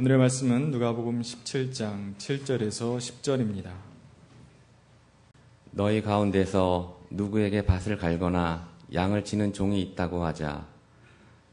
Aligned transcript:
오늘의 0.00 0.16
말씀은 0.16 0.70
누가복음 0.70 1.22
17장 1.22 2.14
7절에서 2.18 2.98
10절입니다. 2.98 3.72
너희 5.72 6.02
가운데서 6.02 7.00
누구에게 7.10 7.66
밭을 7.66 7.96
갈거나 7.96 8.68
양을 8.94 9.24
치는 9.24 9.52
종이 9.52 9.82
있다고 9.82 10.24
하자. 10.24 10.64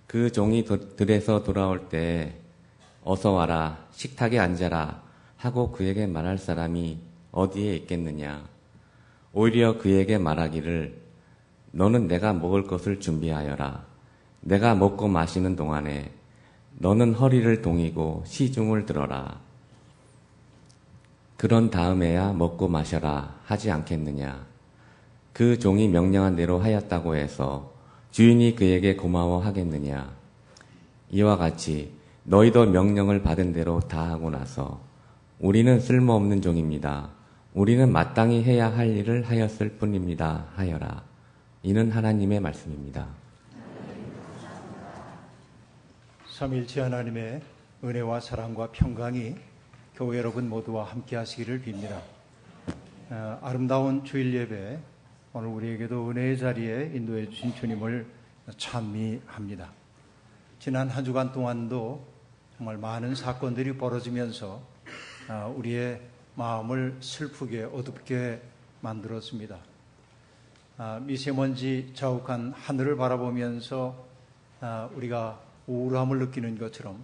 그 0.05 0.31
종이 0.31 0.63
들에서 0.63 1.44
돌아올 1.44 1.89
때 1.89 2.36
어서 3.04 3.31
와라 3.31 3.84
식탁에 3.90 4.38
앉아라 4.38 5.02
하고 5.38 5.72
그에게 5.72 6.06
말할 6.06 6.38
사람이 6.38 7.00
어디에 7.32 7.76
있겠느냐. 7.78 8.48
오히려 9.34 9.80
그에게 9.80 10.20
말하기를 10.20 11.02
너는 11.72 12.08
내가 12.08 12.34
먹을 12.34 12.66
것을 12.66 13.00
준비하여라. 13.00 13.88
내가 14.42 14.76
먹고 14.76 15.08
마시는 15.08 15.56
동안에 15.56 16.12
너는 16.77 17.13
허리를 17.13 17.62
동이고 17.62 18.23
시중을 18.26 18.85
들어라. 18.85 19.39
그런 21.38 21.70
다음에야 21.70 22.33
먹고 22.33 22.67
마셔라 22.67 23.39
하지 23.43 23.71
않겠느냐. 23.71 24.45
그 25.33 25.59
종이 25.59 25.88
명령한 25.88 26.35
대로 26.35 26.59
하였다고 26.59 27.16
해서 27.16 27.73
주인이 28.11 28.55
그에게 28.55 28.95
고마워하겠느냐. 28.95 30.13
이와 31.11 31.38
같이 31.38 31.91
너희도 32.23 32.67
명령을 32.67 33.21
받은 33.21 33.53
대로 33.53 33.80
다 33.80 34.09
하고 34.09 34.30
나서 34.30 34.81
우리는 35.39 35.80
쓸모없는 35.80 36.41
종입니다. 36.41 37.09
우리는 37.53 37.91
마땅히 37.91 38.44
해야 38.44 38.75
할 38.75 38.95
일을 38.95 39.23
하였을 39.23 39.77
뿐입니다. 39.77 40.45
하여라. 40.55 41.03
이는 41.63 41.91
하나님의 41.91 42.39
말씀입니다. 42.39 43.07
삼일치 46.35 46.81
하나님의 46.81 47.41
은혜와 47.81 48.20
사랑과 48.20 48.67
평강이 48.70 49.38
교회 49.95 50.17
여러분 50.17 50.49
모두와 50.49 50.84
함께 50.84 51.16
하시기를 51.16 51.61
빕니다. 51.61 52.02
아, 53.09 53.39
아름다운 53.41 54.03
주일 54.03 54.33
예배, 54.33 54.78
오늘 55.31 55.47
우리에게도 55.47 56.09
은혜의 56.09 56.38
자리에 56.38 56.91
인도해 56.94 57.30
주신 57.30 57.56
주님을 57.56 58.06
찬미합니다. 58.58 59.72
지난 60.59 60.89
한 60.89 61.06
주간 61.06 61.31
동안도 61.31 62.06
정말 62.58 62.75
많은 62.80 63.16
사건들이 63.16 63.78
벌어지면서 63.78 64.61
아, 65.30 65.45
우리의 65.45 66.02
마음을 66.36 66.97
슬프게 67.00 67.63
어둡게 67.63 68.41
만들었습니다. 68.81 69.58
아, 70.80 71.00
미세먼지 71.02 71.94
자욱한 71.94 72.52
하늘을 72.52 72.97
바라보면서 72.97 74.03
우리가 74.95 75.44
우울함을 75.67 76.19
느끼는 76.19 76.58
것처럼 76.58 77.03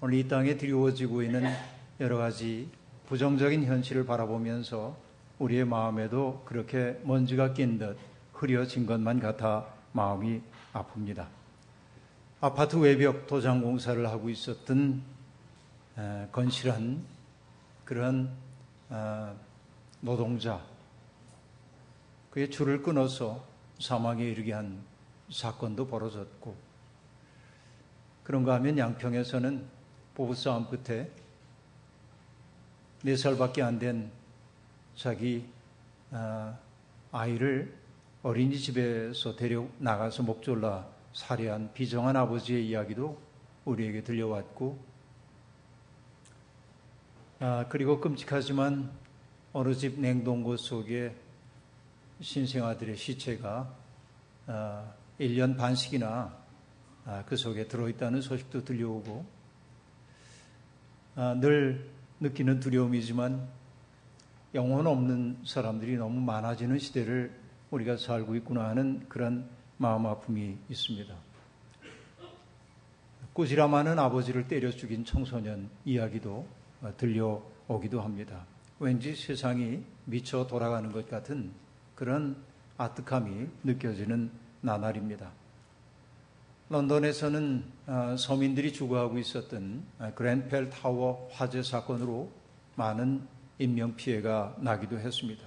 오늘 0.00 0.18
이 0.18 0.28
땅에 0.28 0.56
드리워지고 0.56 1.22
있는 1.22 1.44
여러 2.00 2.18
가지 2.18 2.68
부정적인 3.06 3.64
현실을 3.64 4.04
바라보면서 4.04 4.96
우리의 5.38 5.64
마음에도 5.64 6.42
그렇게 6.44 7.00
먼지가 7.04 7.52
낀 7.52 7.78
듯 7.78 7.96
흐려진 8.32 8.86
것만 8.86 9.20
같아 9.20 9.66
마음이 9.92 10.42
아픕니다. 10.74 11.26
아파트 12.40 12.76
외벽 12.76 13.26
도장 13.26 13.62
공사를 13.62 14.06
하고 14.06 14.28
있었던 14.28 15.02
건실한 16.32 17.02
그런 17.84 18.30
어, 18.90 19.34
노동자 20.00 20.60
그의 22.30 22.50
줄을 22.50 22.82
끊어서 22.82 23.42
사망에 23.80 24.22
이르게 24.22 24.52
한 24.52 24.82
사건도 25.30 25.86
벌어졌고 25.86 26.65
그런가 28.26 28.54
하면 28.54 28.76
양평에서는 28.76 29.64
부부싸움 30.16 30.66
끝에 30.68 31.08
4살밖에 33.04 33.60
안 33.62 33.78
된 33.78 34.10
자기 34.96 35.46
아, 36.10 36.58
아이를 37.12 37.72
어린이집에서 38.24 39.36
데려 39.36 39.68
나가서 39.78 40.24
목졸라 40.24 40.88
살해한 41.12 41.72
비정한 41.72 42.16
아버지의 42.16 42.66
이야기도 42.66 43.16
우리에게 43.64 44.02
들려왔고 44.02 44.76
아, 47.38 47.64
그리고 47.68 48.00
끔찍하지만 48.00 48.90
어느 49.52 49.72
집 49.72 50.00
냉동고 50.00 50.56
속에 50.56 51.14
신생아들의 52.20 52.96
시체가 52.96 53.72
아, 54.48 54.92
1년 55.20 55.56
반씩이나 55.56 56.08
아, 56.08 56.45
그 57.26 57.36
속에 57.36 57.68
들어있다는 57.68 58.20
소식도 58.20 58.64
들려오고 58.64 59.24
아, 61.14 61.34
늘 61.40 61.88
느끼는 62.20 62.60
두려움이지만 62.60 63.46
영혼 64.54 64.86
없는 64.86 65.38
사람들이 65.44 65.96
너무 65.96 66.20
많아지는 66.20 66.78
시대를 66.78 67.32
우리가 67.70 67.96
살고 67.96 68.36
있구나 68.36 68.68
하는 68.68 69.06
그런 69.08 69.48
마음 69.76 70.06
아픔이 70.06 70.56
있습니다. 70.68 71.14
꾸지람 73.34 73.74
하는 73.74 73.98
아버지를 73.98 74.48
때려 74.48 74.70
죽인 74.70 75.04
청소년 75.04 75.68
이야기도 75.84 76.46
들려오기도 76.96 78.00
합니다. 78.00 78.46
왠지 78.78 79.14
세상이 79.14 79.82
미쳐 80.06 80.46
돌아가는 80.46 80.90
것 80.90 81.08
같은 81.08 81.50
그런 81.94 82.36
아득함이 82.78 83.48
느껴지는 83.64 84.30
나날입니다. 84.62 85.30
런던에서는 86.68 87.64
어, 87.86 88.16
서민들이 88.18 88.72
주거하고 88.72 89.18
있었던 89.18 89.84
어, 90.00 90.12
그랜펠 90.16 90.70
타워 90.70 91.28
화재 91.30 91.62
사건으로 91.62 92.28
많은 92.74 93.22
인명 93.58 93.94
피해가 93.94 94.56
나기도 94.58 94.98
했습니다. 94.98 95.46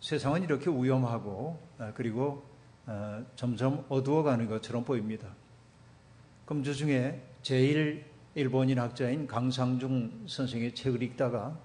세상은 0.00 0.42
이렇게 0.42 0.68
위험하고 0.70 1.60
어, 1.78 1.92
그리고 1.94 2.44
점점 3.34 3.84
어두워가는 3.88 4.48
것처럼 4.48 4.84
보입니다. 4.84 5.26
금주 6.44 6.72
중에 6.72 7.20
제일 7.42 8.04
일본인 8.36 8.78
학자인 8.78 9.26
강상중 9.26 10.26
선생의 10.28 10.72
책을 10.76 11.02
읽다가 11.02 11.58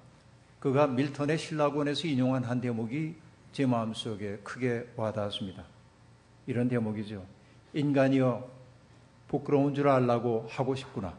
그가 0.60 0.88
밀턴의 0.88 1.38
신라권에서 1.38 2.08
인용한 2.08 2.44
한 2.44 2.60
대목이 2.60 3.14
제 3.52 3.68
마음속에 3.68 4.38
크게 4.38 4.94
와닿았습니다. 4.96 5.64
이런 6.48 6.68
대목이죠. 6.68 7.24
인간이여 7.74 8.50
부끄러운 9.28 9.74
줄 9.74 9.88
알라고 9.88 10.48
하고 10.50 10.76
싶구나. 10.76 11.14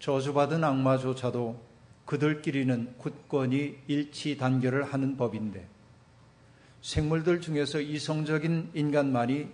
저주받은 0.00 0.62
악마조차도 0.64 1.60
그들끼리는 2.04 2.94
굳건히 2.98 3.78
일치 3.86 4.36
단결을 4.36 4.84
하는 4.84 5.16
법인데 5.16 5.66
생물들 6.80 7.40
중에서 7.40 7.80
이성적인 7.80 8.70
인간만이 8.74 9.48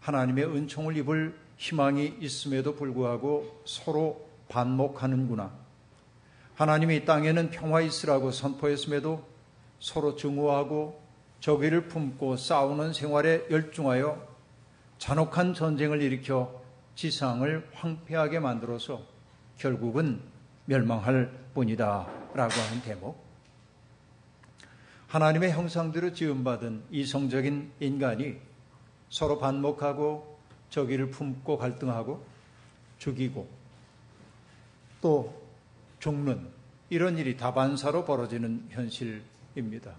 하나님의 0.00 0.46
은총을 0.46 0.96
입을 0.96 1.38
희망이 1.56 2.16
있음에도 2.20 2.74
불구하고 2.74 3.62
서로 3.64 4.26
반목하는구나. 4.48 5.52
하나님이 6.54 7.04
땅에는 7.04 7.50
평화 7.50 7.80
있으라고 7.80 8.30
선포했음에도 8.30 9.24
서로 9.78 10.16
증오하고 10.16 11.00
저기를 11.40 11.88
품고 11.88 12.36
싸우는 12.36 12.92
생활에 12.92 13.46
열중하여 13.50 14.25
잔혹한 14.98 15.54
전쟁을 15.54 16.02
일으켜 16.02 16.62
지상을 16.94 17.68
황폐하게 17.72 18.40
만들어서 18.40 19.02
결국은 19.58 20.20
멸망할 20.64 21.30
뿐이다. 21.54 22.08
라고 22.34 22.52
하는 22.52 22.82
대목. 22.82 23.24
하나님의 25.08 25.52
형상대로 25.52 26.12
지음받은 26.12 26.84
이성적인 26.90 27.72
인간이 27.80 28.36
서로 29.08 29.38
반목하고 29.38 30.38
저기를 30.70 31.10
품고 31.10 31.56
갈등하고 31.58 32.24
죽이고 32.98 33.48
또 35.00 35.42
죽는 36.00 36.48
이런 36.90 37.18
일이 37.18 37.36
다반사로 37.36 38.04
벌어지는 38.04 38.66
현실입니다. 38.70 39.94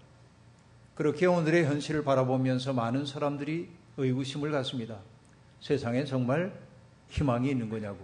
그렇게 0.95 1.25
오늘의 1.25 1.65
현실을 1.65 2.03
바라보면서 2.03 2.73
많은 2.73 3.05
사람들이 3.05 3.69
의구심을 3.97 4.51
갖습니다. 4.51 4.97
세상에 5.59 6.05
정말 6.05 6.53
희망이 7.09 7.49
있는 7.49 7.69
거냐고. 7.69 7.97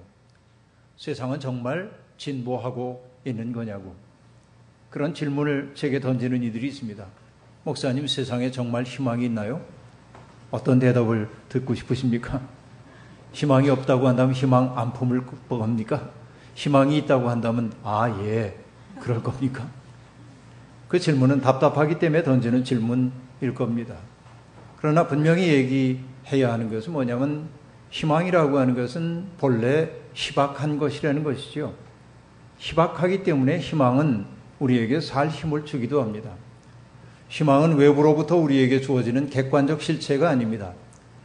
세상은 0.97 1.39
정말 1.39 1.91
진보하고 2.17 3.07
있는 3.25 3.51
거냐고. 3.51 3.95
그런 4.89 5.13
질문을 5.13 5.71
제게 5.75 5.99
던지는 5.99 6.43
이들이 6.43 6.67
있습니다. 6.67 7.05
목사님, 7.63 8.07
세상에 8.07 8.51
정말 8.51 8.83
희망이 8.83 9.25
있나요? 9.25 9.65
어떤 10.51 10.79
대답을 10.79 11.29
듣고 11.49 11.73
싶으십니까? 11.73 12.41
희망이 13.31 13.69
없다고 13.69 14.07
한다면 14.07 14.35
희망 14.35 14.77
안 14.77 14.93
품을 14.93 15.25
겁니까? 15.49 16.11
희망이 16.55 16.97
있다고 16.99 17.29
한다면, 17.29 17.73
아, 17.83 18.09
예, 18.23 18.59
그럴 18.99 19.23
겁니까? 19.23 19.67
그 20.87 20.99
질문은 20.99 21.41
답답하기 21.41 21.97
때문에 21.97 22.21
던지는 22.21 22.63
질문일 22.63 23.53
겁니다. 23.55 23.95
그러나 24.83 25.07
분명히 25.07 25.47
얘기해야 25.47 26.51
하는 26.51 26.69
것은 26.69 26.91
뭐냐면 26.91 27.47
희망이라고 27.89 28.59
하는 28.59 28.75
것은 28.75 29.27
본래 29.37 29.89
희박한 30.13 30.77
것이라는 30.77 31.23
것이죠. 31.23 31.73
희박하기 32.57 33.23
때문에 33.23 33.59
희망은 33.59 34.25
우리에게 34.59 34.99
살 34.99 35.29
힘을 35.29 35.63
주기도 35.63 36.01
합니다. 36.01 36.31
희망은 37.29 37.77
외부로부터 37.77 38.35
우리에게 38.35 38.81
주어지는 38.81 39.29
객관적 39.29 39.81
실체가 39.81 40.27
아닙니다. 40.27 40.73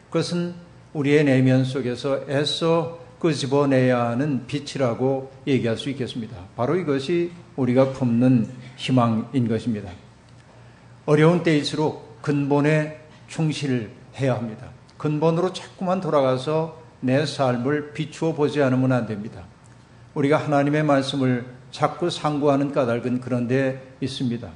그것은 0.06 0.54
우리의 0.92 1.24
내면 1.24 1.64
속에서 1.64 2.26
애써 2.28 3.00
끄집어내야 3.18 4.10
하는 4.10 4.46
빛이라고 4.46 5.32
얘기할 5.48 5.76
수 5.76 5.90
있겠습니다. 5.90 6.36
바로 6.54 6.76
이것이 6.76 7.32
우리가 7.56 7.90
품는 7.90 8.46
희망인 8.76 9.48
것입니다. 9.48 9.90
어려운 11.06 11.42
때일수록 11.42 12.22
근본에 12.22 12.97
충실해야 13.28 14.34
합니다. 14.34 14.68
근본으로 14.96 15.52
자꾸만 15.52 16.00
돌아가서 16.00 16.82
내 17.00 17.24
삶을 17.24 17.92
비추어 17.92 18.34
보지 18.34 18.62
않으면 18.62 18.90
안 18.92 19.06
됩니다. 19.06 19.44
우리가 20.14 20.36
하나님의 20.38 20.82
말씀을 20.82 21.46
자꾸 21.70 22.10
상고하는 22.10 22.72
까닭은 22.72 23.20
그런데 23.20 23.94
있습니다. 24.00 24.50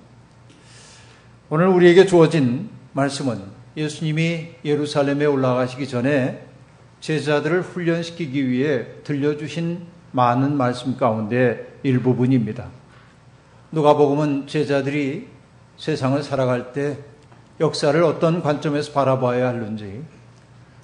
오늘 1.50 1.68
우리에게 1.68 2.06
주어진 2.06 2.70
말씀은 2.94 3.40
예수님이 3.76 4.48
예루살렘에 4.64 5.26
올라가시기 5.26 5.86
전에 5.86 6.46
제자들을 7.00 7.62
훈련시키기 7.62 8.48
위해 8.48 8.86
들려주신 9.04 9.86
많은 10.12 10.56
말씀 10.56 10.96
가운데 10.96 11.78
일부분입니다. 11.82 12.68
누가복음은 13.70 14.46
제자들이 14.46 15.28
세상을 15.76 16.22
살아갈 16.22 16.72
때 16.72 16.98
역사를 17.60 18.02
어떤 18.02 18.42
관점에서 18.42 18.92
바라봐야 18.92 19.48
하는지 19.48 20.02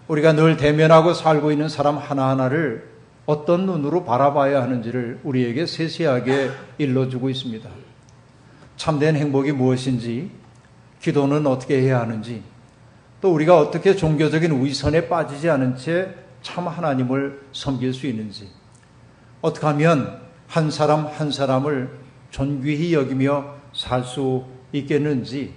우리가 0.06 0.32
늘 0.32 0.56
대면하고 0.56 1.14
살고 1.14 1.52
있는 1.52 1.68
사람 1.68 1.98
하나하나를 1.98 2.88
어떤 3.26 3.66
눈으로 3.66 4.04
바라봐야 4.04 4.62
하는지를 4.62 5.20
우리에게 5.22 5.66
세세하게 5.66 6.50
일러주고 6.78 7.28
있습니다. 7.28 7.68
참된 8.76 9.16
행복이 9.16 9.52
무엇인지, 9.52 10.30
기도는 11.00 11.46
어떻게 11.46 11.80
해야 11.82 12.00
하는지, 12.00 12.42
또 13.20 13.34
우리가 13.34 13.58
어떻게 13.58 13.94
종교적인 13.94 14.64
위선에 14.64 15.08
빠지지 15.08 15.50
않은 15.50 15.76
채 15.76 16.28
참 16.42 16.68
하나님을 16.68 17.42
섬길 17.52 17.92
수 17.92 18.06
있는지, 18.06 18.48
어떻게 19.40 19.66
하면 19.66 20.20
한 20.46 20.70
사람 20.70 21.06
한 21.06 21.30
사람을 21.30 21.90
존귀히 22.30 22.94
여기며 22.94 23.56
살 23.74 24.04
수 24.04 24.44
있겠는지, 24.72 25.52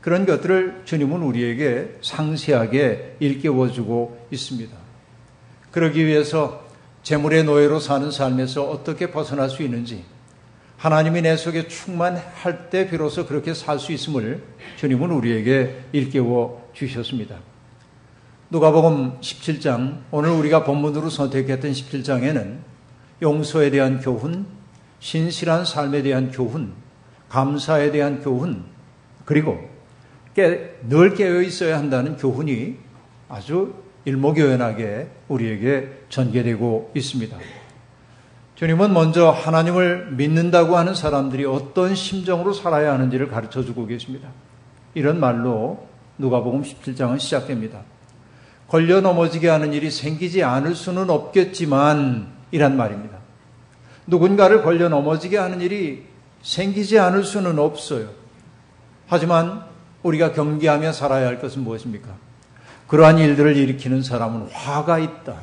그런 0.00 0.24
것들을 0.24 0.82
주님은 0.84 1.22
우리에게 1.22 1.98
상세하게 2.00 3.16
일깨워주고 3.20 4.26
있습니다. 4.30 4.76
그러기 5.70 6.06
위해서 6.06 6.64
재물의 7.02 7.44
노예로 7.44 7.80
사는 7.80 8.10
삶에서 8.10 8.68
어떻게 8.70 9.10
벗어날 9.10 9.48
수 9.48 9.62
있는지, 9.62 10.04
하나님이 10.76 11.22
내 11.22 11.36
속에 11.36 11.68
충만할 11.68 12.70
때 12.70 12.88
비로소 12.88 13.26
그렇게 13.26 13.52
살 13.52 13.78
수 13.78 13.92
있음을 13.92 14.42
주님은 14.76 15.10
우리에게 15.10 15.84
일깨워 15.92 16.70
주셨습니다. 16.72 17.36
누가복음 18.48 19.20
17장, 19.20 20.00
오늘 20.10 20.30
우리가 20.30 20.64
본문으로 20.64 21.10
선택했던 21.10 21.70
17장에는 21.72 22.56
용서에 23.22 23.70
대한 23.70 24.00
교훈, 24.00 24.46
신실한 25.00 25.66
삶에 25.66 26.02
대한 26.02 26.30
교훈, 26.30 26.72
감사에 27.28 27.90
대한 27.90 28.20
교훈, 28.22 28.64
그리고 29.24 29.58
깨, 29.58 29.69
늘 30.34 31.14
깨어 31.14 31.42
있어야 31.42 31.78
한다는 31.78 32.16
교훈이 32.16 32.76
아주 33.28 33.74
일목요연하게 34.04 35.08
우리에게 35.28 36.04
전개되고 36.08 36.92
있습니다. 36.94 37.36
주님은 38.54 38.92
먼저 38.92 39.30
하나님을 39.30 40.12
믿는다고 40.12 40.76
하는 40.76 40.94
사람들이 40.94 41.44
어떤 41.46 41.94
심정으로 41.94 42.52
살아야 42.52 42.92
하는지를 42.92 43.28
가르쳐 43.28 43.64
주고 43.64 43.86
계십니다. 43.86 44.28
이런 44.94 45.18
말로 45.18 45.86
누가복음 46.18 46.62
17장은 46.62 47.18
시작됩니다. 47.18 47.80
걸려 48.68 49.00
넘어지게 49.00 49.48
하는 49.48 49.72
일이 49.72 49.90
생기지 49.90 50.44
않을 50.44 50.74
수는 50.74 51.10
없겠지만 51.10 52.28
이란 52.50 52.76
말입니다. 52.76 53.18
누군가를 54.06 54.62
걸려 54.62 54.88
넘어지게 54.88 55.38
하는 55.38 55.60
일이 55.60 56.04
생기지 56.42 56.98
않을 56.98 57.24
수는 57.24 57.58
없어요. 57.58 58.10
하지만 59.06 59.69
우리가 60.02 60.32
경계하며 60.32 60.92
살아야 60.92 61.26
할 61.26 61.40
것은 61.40 61.62
무엇입니까? 61.62 62.08
그러한 62.86 63.18
일들을 63.18 63.56
일으키는 63.56 64.02
사람은 64.02 64.48
화가 64.52 64.98
있다. 64.98 65.34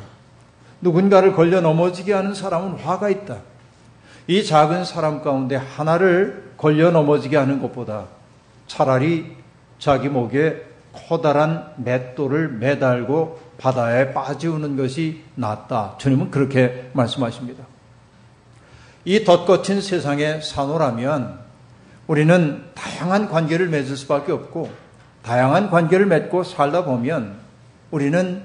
누군가를 0.82 1.34
걸려 1.34 1.62
넘어지게 1.62 2.14
하는 2.14 2.34
사람은 2.34 2.80
화가 2.80 3.10
있다. 3.10 3.38
이 4.28 4.44
작은 4.44 4.84
사람 4.84 5.22
가운데 5.22 5.56
하나를 5.56 6.52
걸려 6.58 6.92
넘어지게 6.92 7.38
하는 7.38 7.62
것보다 7.62 8.08
차라리 8.68 9.38
자기 9.80 10.10
목에 10.10 10.66
커다란 11.08 11.72
맷돌을 11.78 12.50
매달고 12.50 13.40
바다에 13.58 14.14
빠지우는 14.14 14.76
것이 14.76 15.24
낫다. 15.36 15.96
주님은 16.00 16.32
그렇게 16.32 16.90
말씀하십니다. 16.94 17.64
이 19.06 19.24
덧거친 19.24 19.82
세상에 19.82 20.42
사노라면 20.42 21.47
우리는 22.08 22.64
다양한 22.74 23.30
관계를 23.30 23.68
맺을 23.68 23.98
수밖에 23.98 24.32
없고 24.32 24.70
다양한 25.24 25.70
관계를 25.70 26.06
맺고 26.06 26.44
살다 26.44 26.86
보면 26.86 27.38
우리는 27.92 28.44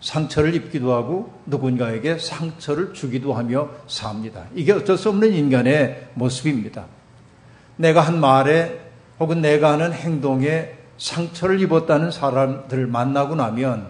상처를 0.00 0.54
입기도 0.54 0.94
하고 0.94 1.32
누군가에게 1.46 2.18
상처를 2.18 2.94
주기도 2.94 3.34
하며 3.34 3.68
삽니다. 3.86 4.44
이게 4.54 4.72
어쩔 4.72 4.96
수 4.96 5.08
없는 5.10 5.32
인간의 5.32 6.08
모습입니다. 6.14 6.86
내가 7.76 8.00
한 8.00 8.20
말에 8.20 8.80
혹은 9.20 9.40
내가 9.40 9.72
하는 9.72 9.92
행동에 9.92 10.72
상처를 10.96 11.60
입었다는 11.60 12.10
사람들을 12.10 12.86
만나고 12.86 13.34
나면 13.34 13.88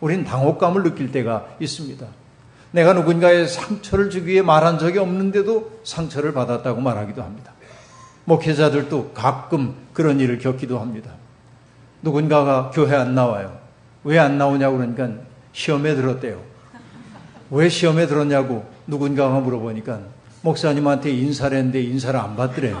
우린 0.00 0.24
당혹감을 0.24 0.82
느낄 0.82 1.12
때가 1.12 1.46
있습니다. 1.60 2.06
내가 2.72 2.92
누군가의 2.94 3.48
상처를 3.48 4.10
주기 4.10 4.32
위해 4.32 4.42
말한 4.42 4.78
적이 4.78 4.98
없는데도 4.98 5.80
상처를 5.84 6.32
받았다고 6.32 6.80
말하기도 6.80 7.22
합니다. 7.22 7.52
목회자들도 8.30 9.10
가끔 9.12 9.74
그런 9.92 10.20
일을 10.20 10.38
겪기도 10.38 10.78
합니다. 10.78 11.10
누군가가 12.02 12.70
교회 12.72 12.94
안 12.94 13.14
나와요. 13.14 13.58
왜 14.04 14.18
안 14.18 14.38
나오냐고 14.38 14.78
그러니까 14.78 15.10
시험에 15.52 15.94
들었대요. 15.96 16.40
왜 17.50 17.68
시험에 17.68 18.06
들었냐고 18.06 18.64
누군가가 18.86 19.40
물어보니까 19.40 20.00
목사님한테 20.42 21.10
인사를 21.10 21.56
했는데 21.56 21.82
인사를 21.82 22.18
안 22.18 22.36
받더래요. 22.36 22.80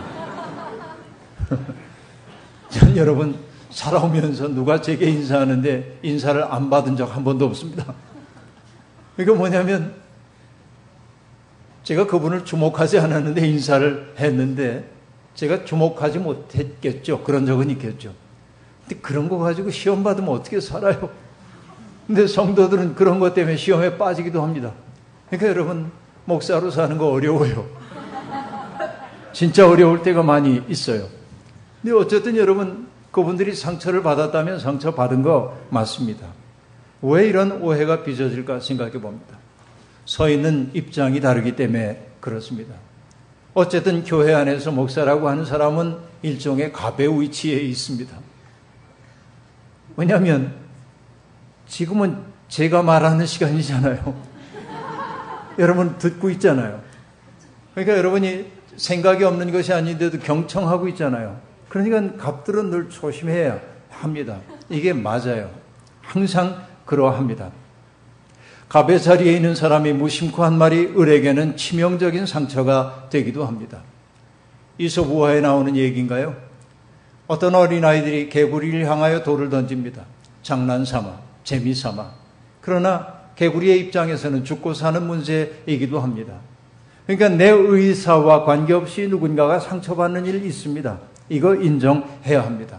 전 2.70 2.96
여러분 2.96 3.36
살아오면서 3.70 4.48
누가 4.48 4.80
제게 4.80 5.10
인사하는데 5.10 5.98
인사를 6.02 6.42
안 6.44 6.70
받은 6.70 6.96
적 6.96 7.10
한 7.10 7.24
번도 7.24 7.44
없습니다. 7.46 7.92
이거 9.18 9.34
뭐냐면 9.34 9.94
제가 11.82 12.06
그분을 12.06 12.44
주목하지 12.44 13.00
않았는데 13.00 13.46
인사를 13.46 14.14
했는데 14.18 14.99
제가 15.34 15.64
주목하지 15.64 16.18
못했겠죠. 16.18 17.22
그런 17.24 17.46
적은 17.46 17.70
있겠죠. 17.70 18.12
근데 18.86 19.00
그런 19.00 19.28
거 19.28 19.38
가지고 19.38 19.70
시험 19.70 20.02
받으면 20.02 20.30
어떻게 20.30 20.60
살아요? 20.60 21.10
근데 22.06 22.26
성도들은 22.26 22.96
그런 22.96 23.20
것 23.20 23.34
때문에 23.34 23.56
시험에 23.56 23.96
빠지기도 23.96 24.42
합니다. 24.42 24.72
그러니까 25.28 25.48
여러분, 25.48 25.92
목사로 26.24 26.70
사는 26.70 26.98
거 26.98 27.08
어려워요. 27.08 27.66
진짜 29.32 29.68
어려울 29.68 30.02
때가 30.02 30.22
많이 30.22 30.60
있어요. 30.68 31.06
근데 31.80 31.94
어쨌든 31.94 32.36
여러분, 32.36 32.88
그분들이 33.12 33.54
상처를 33.54 34.02
받았다면 34.02 34.58
상처 34.58 34.94
받은 34.94 35.22
거 35.22 35.56
맞습니다. 35.70 36.26
왜 37.02 37.26
이런 37.26 37.62
오해가 37.62 38.02
빚어질까 38.02 38.60
생각해 38.60 38.92
봅니다. 38.92 39.38
서 40.04 40.28
있는 40.28 40.70
입장이 40.74 41.20
다르기 41.20 41.56
때문에 41.56 42.08
그렇습니다. 42.20 42.74
어쨌든 43.54 44.04
교회 44.04 44.34
안에서 44.34 44.70
목사라고 44.70 45.28
하는 45.28 45.44
사람은 45.44 45.98
일종의 46.22 46.72
갑의 46.72 47.20
위치에 47.20 47.60
있습니다. 47.60 48.16
왜냐하면 49.96 50.54
지금은 51.66 52.18
제가 52.48 52.82
말하는 52.82 53.26
시간이잖아요. 53.26 54.30
여러분 55.58 55.98
듣고 55.98 56.30
있잖아요. 56.30 56.80
그러니까 57.74 57.96
여러분이 57.96 58.46
생각이 58.76 59.24
없는 59.24 59.52
것이 59.52 59.72
아닌데도 59.72 60.20
경청하고 60.20 60.88
있잖아요. 60.88 61.40
그러니까 61.68 62.16
갑들은 62.22 62.70
늘 62.70 62.88
조심해야 62.88 63.60
합니다. 63.90 64.38
이게 64.68 64.92
맞아요. 64.92 65.50
항상 66.00 66.64
그러합니다. 66.84 67.50
갑의 68.70 69.02
자리에 69.02 69.32
있는 69.32 69.56
사람이 69.56 69.92
무심코 69.94 70.44
한 70.44 70.56
말이 70.56 70.94
을에게는 70.96 71.56
치명적인 71.56 72.24
상처가 72.24 73.08
되기도 73.10 73.44
합니다. 73.44 73.82
이솝 74.78 75.10
우화에 75.10 75.40
나오는 75.40 75.74
얘기인가요? 75.74 76.36
어떤 77.26 77.56
어린아이들이 77.56 78.28
개구리를 78.28 78.86
향하여 78.86 79.24
돌을 79.24 79.50
던집니다. 79.50 80.04
장난삼아, 80.44 81.18
재미삼아. 81.42 82.12
그러나 82.60 83.08
개구리의 83.34 83.80
입장에서는 83.80 84.44
죽고 84.44 84.74
사는 84.74 85.04
문제이기도 85.04 85.98
합니다. 85.98 86.34
그러니까 87.06 87.28
내 87.28 87.50
의사와 87.50 88.44
관계없이 88.44 89.08
누군가가 89.08 89.58
상처받는 89.58 90.26
일이 90.26 90.46
있습니다. 90.46 90.96
이거 91.28 91.56
인정해야 91.56 92.44
합니다. 92.44 92.78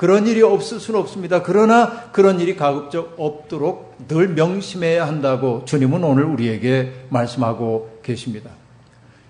그런 0.00 0.26
일이 0.26 0.40
없을 0.40 0.80
수는 0.80 0.98
없습니다. 0.98 1.42
그러나 1.42 2.04
그런 2.10 2.40
일이 2.40 2.56
가급적 2.56 3.16
없도록 3.18 3.98
늘 4.08 4.28
명심해야 4.28 5.06
한다고 5.06 5.62
주님은 5.66 6.02
오늘 6.02 6.24
우리에게 6.24 7.04
말씀하고 7.10 8.00
계십니다. 8.02 8.48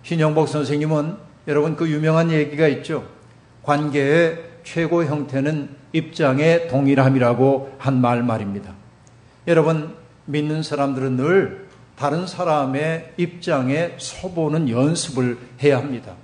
신영복 0.04 0.46
선생님은 0.46 1.16
여러분 1.48 1.74
그 1.74 1.90
유명한 1.90 2.30
얘기가 2.30 2.68
있죠. 2.68 3.04
관계의 3.64 4.44
최고 4.62 5.04
형태는 5.04 5.70
입장의 5.92 6.68
동일함이라고 6.68 7.72
한 7.76 8.00
말 8.00 8.22
말입니다. 8.22 8.72
여러분 9.48 9.96
믿는 10.26 10.62
사람들은 10.62 11.16
늘 11.16 11.66
다른 11.96 12.28
사람의 12.28 13.14
입장에 13.16 13.96
서보는 13.98 14.68
연습을 14.68 15.36
해야 15.64 15.78
합니다. 15.78 16.14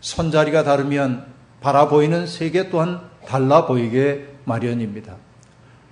손자리가 0.00 0.62
다르면 0.62 1.24
바라보이는 1.62 2.26
세계 2.26 2.68
또한 2.68 3.11
달라 3.26 3.66
보이게 3.66 4.26
마련입니다. 4.44 5.16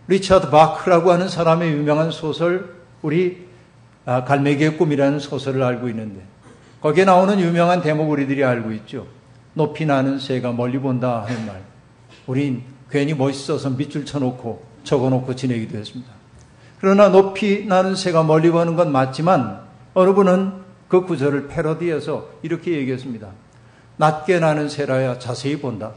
리차드 0.09 0.51
바크라고 0.51 1.13
하는 1.13 1.29
사람의 1.29 1.73
유명한 1.73 2.11
소설 2.11 2.75
우리 3.03 3.49
아, 4.07 4.25
갈매기의 4.25 4.77
꿈이라는 4.77 5.19
소설을 5.19 5.63
알고 5.63 5.89
있는데 5.91 6.23
거기에 6.81 7.05
나오는 7.05 7.39
유명한 7.39 7.83
대목 7.83 8.11
우리들이 8.11 8.43
알고 8.43 8.73
있죠. 8.73 9.07
높이 9.55 9.85
나는 9.85 10.19
새가 10.19 10.53
멀리 10.53 10.79
본다 10.79 11.25
하는 11.27 11.47
말. 11.47 11.63
우린 12.27 12.63
괜히 12.91 13.15
멋있어서 13.15 13.71
밑줄 13.71 14.05
쳐놓고 14.05 14.65
적어놓고 14.85 15.37
지내기도 15.37 15.79
했습니다. 15.79 16.11
그러나 16.81 17.09
높이 17.09 17.67
나는 17.67 17.95
새가 17.95 18.23
멀리 18.23 18.51
보는 18.51 18.75
건 18.75 18.91
맞지만 18.91 19.61
어느 19.95 20.15
분은 20.15 20.55
그 20.89 21.05
구절을 21.05 21.49
패러디해서 21.49 22.29
이렇게 22.43 22.73
얘기했습니다. 22.73 23.29
낮게 23.97 24.41
나는 24.41 24.69
새라야 24.69 25.19
자세히 25.19 25.61
본다. 25.61 25.93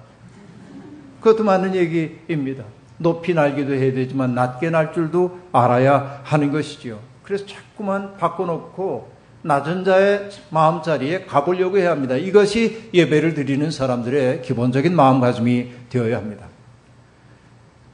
그것도 1.23 1.45
맞는 1.45 1.73
얘기입니다. 1.73 2.65
높이 2.97 3.33
날기도 3.33 3.73
해야 3.73 3.93
되지만 3.93 4.35
낮게 4.35 4.69
날 4.69 4.93
줄도 4.93 5.39
알아야 5.53 6.21
하는 6.23 6.51
것이지요. 6.51 6.99
그래서 7.23 7.45
자꾸만 7.45 8.17
바꿔놓고 8.17 9.11
낮은 9.41 9.85
자의 9.85 10.29
마음자리에 10.49 11.25
가보려고 11.25 11.77
해야 11.77 11.91
합니다. 11.91 12.15
이것이 12.15 12.89
예배를 12.93 13.33
드리는 13.33 13.71
사람들의 13.71 14.41
기본적인 14.41 14.95
마음가짐이 14.95 15.71
되어야 15.89 16.17
합니다. 16.17 16.47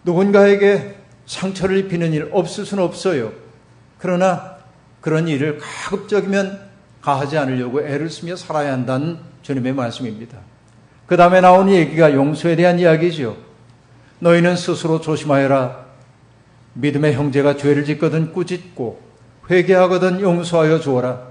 누군가에게 0.03 0.95
상처를 1.25 1.77
입히는 1.77 2.13
일 2.13 2.29
없을 2.31 2.65
수는 2.65 2.83
없어요. 2.83 3.31
그러나 3.99 4.57
그런 5.01 5.27
일을 5.27 5.59
가급적이면 5.59 6.67
가하지 7.01 7.37
않으려고 7.37 7.81
애를 7.81 8.09
쓰며 8.09 8.35
살아야 8.35 8.73
한다는 8.73 9.19
주님의 9.43 9.73
말씀입니다. 9.73 10.39
그 11.09 11.17
다음에 11.17 11.41
나오는 11.41 11.73
얘기가 11.73 12.13
용서에 12.13 12.55
대한 12.55 12.77
이야기죠. 12.77 13.35
너희는 14.19 14.55
스스로 14.55 15.01
조심하여라. 15.01 15.85
믿음의 16.73 17.15
형제가 17.15 17.57
죄를 17.57 17.83
짓거든 17.83 18.31
꾸짖고 18.31 19.01
회개하거든 19.49 20.21
용서하여 20.21 20.79
주어라. 20.79 21.23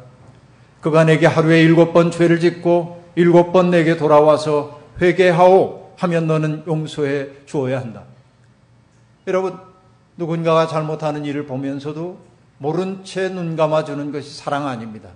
그가 0.81 1.05
내게 1.05 1.27
하루에 1.27 1.63
일곱 1.63 1.93
번 1.93 2.11
죄를 2.11 2.41
짓고 2.41 3.05
일곱 3.15 3.53
번 3.53 3.71
내게 3.71 3.97
돌아와서 3.97 4.81
회개하오 5.01 5.93
하면 5.97 6.27
너는 6.27 6.65
용서해 6.67 7.29
주어야 7.47 7.81
한다. 7.81 8.03
여러분, 9.29 9.59
누군가가 10.17 10.67
잘못하는 10.67 11.25
일을 11.25 11.47
보면서도 11.47 12.19
모른 12.59 13.05
채 13.05 13.29
눈 13.29 13.55
감아주는 13.55 14.11
것이 14.11 14.37
사랑 14.37 14.67
아닙니다. 14.67 15.11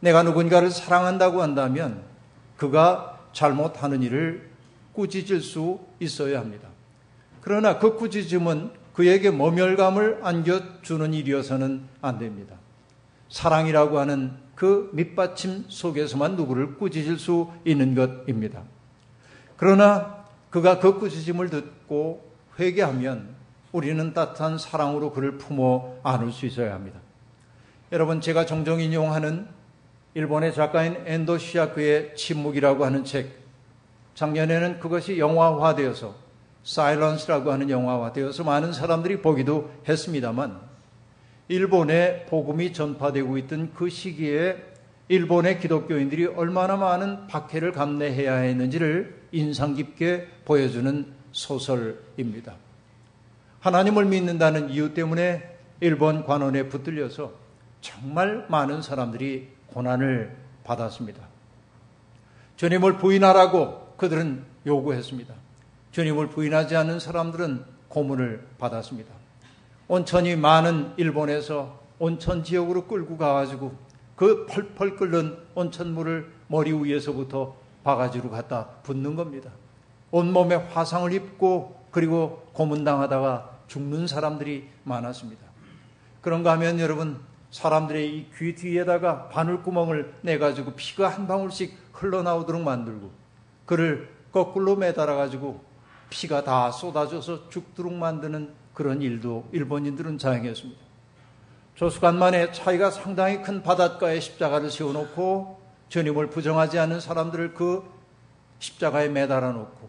내가 0.00 0.24
누군가를 0.24 0.72
사랑한다고 0.72 1.40
한다면 1.40 2.02
그가 2.56 3.15
잘못하는 3.36 4.02
일을 4.02 4.48
꾸짖을 4.94 5.42
수 5.42 5.78
있어야 6.00 6.40
합니다. 6.40 6.68
그러나 7.42 7.78
그 7.78 7.96
꾸짖음은 7.96 8.70
그에게 8.94 9.30
모멸감을 9.30 10.20
안겨주는 10.22 11.12
일이어서는 11.12 11.82
안 12.00 12.18
됩니다. 12.18 12.56
사랑이라고 13.28 13.98
하는 13.98 14.32
그 14.54 14.88
밑받침 14.94 15.66
속에서만 15.68 16.36
누구를 16.36 16.78
꾸짖을 16.78 17.18
수 17.18 17.52
있는 17.66 17.94
것입니다. 17.94 18.62
그러나 19.58 20.24
그가 20.48 20.78
그 20.78 20.98
꾸짖음을 20.98 21.50
듣고 21.50 22.24
회개하면 22.58 23.34
우리는 23.72 24.14
따뜻한 24.14 24.56
사랑으로 24.56 25.12
그를 25.12 25.36
품어 25.36 25.98
안을 26.02 26.32
수 26.32 26.46
있어야 26.46 26.72
합니다. 26.72 27.00
여러분, 27.92 28.22
제가 28.22 28.46
종종 28.46 28.80
인용하는 28.80 29.46
일본의 30.16 30.54
작가인 30.54 30.96
엔도 31.04 31.36
시아크의 31.36 32.16
침묵이라고 32.16 32.86
하는 32.86 33.04
책. 33.04 33.32
작년에는 34.14 34.80
그것이 34.80 35.18
영화화되어서 35.18 36.14
사일런스라고 36.64 37.52
하는 37.52 37.68
영화화되어서 37.68 38.42
많은 38.42 38.72
사람들이 38.72 39.20
보기도 39.20 39.70
했습니다만 39.86 40.58
일본에 41.48 42.24
복음이 42.30 42.72
전파되고 42.72 43.36
있던 43.36 43.74
그 43.74 43.90
시기에 43.90 44.56
일본의 45.08 45.60
기독교인들이 45.60 46.24
얼마나 46.28 46.76
많은 46.76 47.26
박해를 47.26 47.72
감내해야 47.72 48.36
했는지를 48.36 49.20
인상 49.32 49.74
깊게 49.74 50.28
보여주는 50.46 51.12
소설입니다. 51.32 52.54
하나님을 53.60 54.06
믿는다는 54.06 54.70
이유 54.70 54.94
때문에 54.94 55.58
일본 55.80 56.24
관원에 56.24 56.70
붙들려서 56.70 57.32
정말 57.82 58.46
많은 58.48 58.80
사람들이 58.80 59.55
고난을 59.76 60.34
받았습니다. 60.64 61.20
주님을 62.56 62.96
부인하라고 62.96 63.92
그들은 63.98 64.42
요구했습니다. 64.66 65.34
주님을 65.92 66.30
부인하지 66.30 66.76
않는 66.76 66.98
사람들은 66.98 67.62
고문을 67.88 68.46
받았습니다. 68.58 69.12
온천이 69.88 70.36
많은 70.36 70.94
일본에서 70.96 71.78
온천 71.98 72.42
지역으로 72.42 72.86
끌고 72.86 73.18
가가지고 73.18 73.74
그 74.16 74.46
펄펄 74.46 74.96
끓는 74.96 75.36
온천물을 75.54 76.32
머리 76.48 76.72
위에서부터 76.72 77.54
바가지로 77.84 78.30
갖다 78.30 78.68
붓는 78.82 79.14
겁니다. 79.14 79.50
온몸에 80.10 80.54
화상을 80.54 81.12
입고 81.12 81.88
그리고 81.90 82.48
고문당하다가 82.54 83.58
죽는 83.68 84.06
사람들이 84.06 84.70
많았습니다. 84.84 85.44
그런가 86.22 86.52
하면 86.52 86.80
여러분 86.80 87.20
사람들의 87.50 88.16
이 88.16 88.30
귀 88.36 88.54
뒤에다가 88.54 89.28
바늘구멍을 89.28 90.14
내가지고 90.22 90.72
피가 90.74 91.08
한 91.08 91.26
방울씩 91.26 91.76
흘러나오도록 91.92 92.62
만들고 92.62 93.10
그를 93.64 94.08
거꾸로 94.32 94.76
매달아가지고 94.76 95.64
피가 96.10 96.44
다 96.44 96.70
쏟아져서 96.70 97.48
죽도록 97.48 97.92
만드는 97.94 98.52
그런 98.74 99.00
일도 99.00 99.48
일본인들은 99.52 100.18
자행했습니다. 100.18 100.80
조수간 101.74 102.18
만에 102.18 102.52
차이가 102.52 102.90
상당히 102.90 103.42
큰 103.42 103.62
바닷가에 103.62 104.20
십자가를 104.20 104.70
세워놓고 104.70 105.60
주님을 105.88 106.30
부정하지 106.30 106.78
않는 106.78 107.00
사람들을 107.00 107.54
그 107.54 107.84
십자가에 108.58 109.08
매달아 109.08 109.52
놓고 109.52 109.88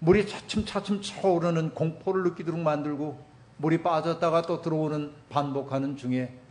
물이 0.00 0.26
차츰차츰 0.26 1.00
차오르는 1.02 1.74
공포를 1.74 2.24
느끼도록 2.24 2.60
만들고 2.60 3.18
물이 3.56 3.82
빠졌다가 3.82 4.42
또 4.42 4.60
들어오는 4.60 5.12
반복하는 5.28 5.96
중에 5.96 6.26
바 6.26 6.43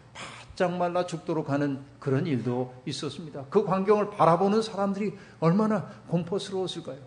짝 0.55 0.77
말라 0.77 1.05
죽도록 1.05 1.49
하는 1.49 1.79
그런 1.99 2.27
일도 2.27 2.73
있었습니다. 2.85 3.45
그 3.49 3.63
광경을 3.65 4.11
바라보는 4.11 4.61
사람들이 4.61 5.13
얼마나 5.39 5.89
공포스러웠을까요? 6.07 6.97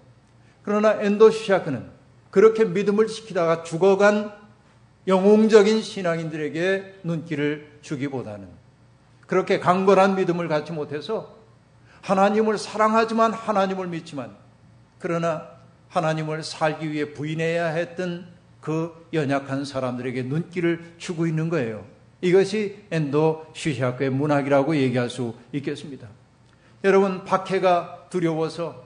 그러나 0.63 0.95
엔도시아크는 1.01 1.89
그렇게 2.31 2.65
믿음을 2.65 3.07
지키다가 3.07 3.63
죽어간 3.63 4.33
영웅적인 5.07 5.81
신앙인들에게 5.81 7.01
눈길을 7.05 7.79
주기보다는 7.83 8.49
그렇게 9.27 9.61
강건한 9.61 10.17
믿음을 10.17 10.49
갖지 10.49 10.73
못해서 10.73 11.37
하나님을 12.03 12.59
사랑하지만 12.59 13.33
하나님을 13.33 13.87
믿지만 13.89 14.35
그러나 14.99 15.49
하나님을 15.89 16.43
살기 16.43 16.91
위해 16.91 17.13
부인해야 17.13 17.69
했던 17.69 18.27
그 18.61 19.09
연약한 19.13 19.65
사람들에게 19.65 20.25
눈길을 20.25 20.95
주고 20.99 21.27
있는 21.27 21.49
거예요. 21.49 21.85
이것이 22.21 22.85
엔도 22.91 23.47
시시학교의 23.53 24.11
문학이라고 24.11 24.77
얘기할 24.77 25.11
수 25.11 25.35
있겠습니다. 25.53 26.09
여러분, 26.85 27.25
박해가 27.25 28.07
두려워서 28.11 28.85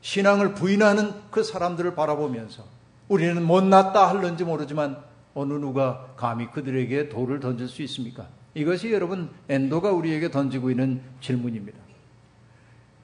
신앙을 0.00 0.54
부인하는 0.54 1.12
그 1.30 1.42
사람들을 1.42 1.94
바라보면서 1.94 2.64
우리는 3.08 3.42
못났다 3.42 4.08
할는지 4.08 4.44
모르지만 4.44 4.98
어느 5.34 5.54
누가 5.54 6.12
감히 6.16 6.50
그들에게 6.50 7.08
돌을 7.08 7.40
던질 7.40 7.68
수 7.68 7.82
있습니까? 7.82 8.28
이것이 8.54 8.92
여러분 8.92 9.30
엔도가 9.48 9.92
우리에게 9.92 10.30
던지고 10.30 10.70
있는 10.70 11.00
질문입니다. 11.20 11.78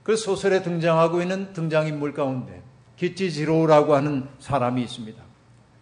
그 0.03 0.17
소설에 0.17 0.63
등장하고 0.63 1.23
있는 1.23 1.53
등장인물 1.53 2.15
가운데 2.15 2.63
기찌지로라고 2.97 3.95
하는 3.95 4.29
사람이 4.39 4.83
있습니다. 4.83 5.23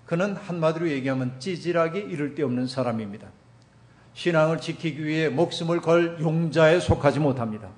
그는 0.04 0.36
한마디로 0.36 0.88
얘기하면 0.90 1.40
찌질하기 1.40 1.98
이를 1.98 2.34
데 2.34 2.42
없는 2.42 2.66
사람입니다. 2.66 3.28
신앙을 4.16 4.62
지키기 4.62 5.04
위해 5.04 5.28
목숨을 5.28 5.82
걸 5.82 6.18
용자에 6.20 6.80
속하지 6.80 7.20
못합니다. 7.20 7.68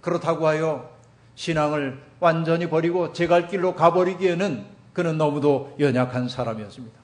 그렇다고 0.00 0.48
하여 0.48 0.90
신앙을 1.36 2.02
완전히 2.18 2.68
버리고 2.68 3.12
제 3.12 3.28
갈 3.28 3.46
길로 3.46 3.76
가버리기에는 3.76 4.66
그는 4.92 5.16
너무도 5.16 5.76
연약한 5.78 6.28
사람이었습니다. 6.28 6.98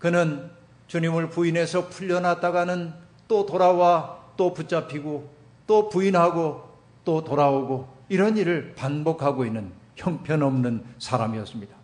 그는 0.00 0.50
주님을 0.88 1.30
부인해서 1.30 1.88
풀려났다가는 1.88 2.94
또 3.28 3.46
돌아와 3.46 4.18
또 4.36 4.52
붙잡히고 4.52 5.30
또 5.68 5.88
부인하고 5.88 6.68
또 7.04 7.22
돌아오고 7.22 7.88
이런 8.08 8.36
일을 8.36 8.74
반복하고 8.74 9.46
있는 9.46 9.70
형편없는 9.94 10.84
사람이었습니다. 10.98 11.76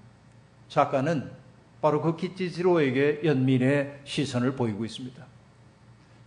작가는 0.69 1.31
바로 1.81 2.03
그 2.03 2.17
기찌지로에게 2.17 3.21
연민의 3.25 4.01
시선을 4.03 4.57
보이고 4.57 4.85
있습니다. 4.85 5.38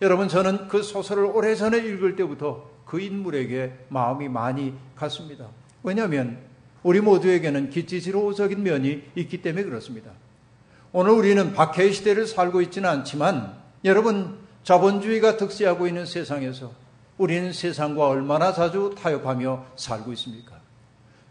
여러분, 0.02 0.28
저는 0.28 0.68
그 0.68 0.82
소설을 0.82 1.26
오래전에 1.26 1.78
읽을 1.78 2.16
때부터 2.16 2.70
그 2.86 3.00
인물에게 3.00 3.74
마음이 3.90 4.30
많이 4.30 4.74
갔습니다. 4.96 5.48
왜냐하면 5.84 6.40
우리 6.84 7.00
모두에게는 7.00 7.70
기찌지로적인 7.70 8.64
면이 8.64 9.04
있기 9.16 9.42
때문에 9.42 9.64
그렇습니다. 9.64 10.12
오늘 10.92 11.12
우리는 11.12 11.54
박해의 11.54 11.94
시대를 11.94 12.28
살고 12.28 12.62
있지는 12.64 12.90
않지만 12.90 13.56
여러분 13.86 14.38
자본주의가 14.64 15.38
득세하고 15.38 15.88
있는 15.88 16.06
세상에서 16.06 16.72
우리는 17.18 17.54
세상과 17.54 18.08
얼마나 18.08 18.52
자주 18.52 18.94
타협하며 18.98 19.66
살고 19.76 20.12
있습니까? 20.14 20.56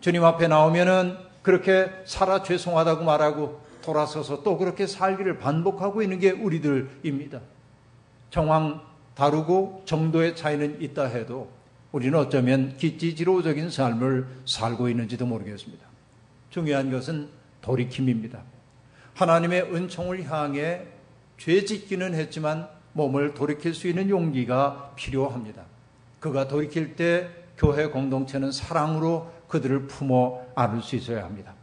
주님 0.00 0.24
앞에 0.24 0.48
나오면은 0.48 1.16
그렇게 1.42 1.90
살아 2.04 2.42
죄송하다고 2.42 3.04
말하고 3.04 3.60
돌아서서 3.82 4.42
또 4.42 4.56
그렇게 4.56 4.86
살기를 4.86 5.38
반복하고 5.38 6.02
있는 6.02 6.20
게 6.20 6.30
우리들입니다. 6.30 7.40
정황 8.30 8.80
다르고 9.14 9.82
정도의 9.84 10.36
차이는 10.36 10.80
있다 10.80 11.04
해도 11.06 11.50
우리는 11.92 12.18
어쩌면 12.18 12.76
기지지로적인 12.76 13.70
삶을 13.70 14.26
살고 14.46 14.88
있는지도 14.88 15.26
모르겠습니다. 15.26 15.84
중요한 16.50 16.90
것은 16.90 17.28
돌이킴입니다. 17.60 18.42
하나님의 19.14 19.74
은총을 19.74 20.30
향해 20.30 20.82
죄 21.36 21.64
짓기는 21.64 22.14
했지만 22.14 22.68
몸을 22.92 23.34
돌이킬 23.34 23.74
수 23.74 23.88
있는 23.88 24.08
용기가 24.08 24.92
필요합니다. 24.96 25.64
그가 26.20 26.48
돌이킬 26.48 26.96
때 26.96 27.28
교회 27.56 27.86
공동체는 27.86 28.52
사랑으로 28.52 29.30
그들을 29.48 29.86
품어 29.86 30.46
안을 30.54 30.82
수 30.82 30.96
있어야 30.96 31.24
합니다. 31.24 31.54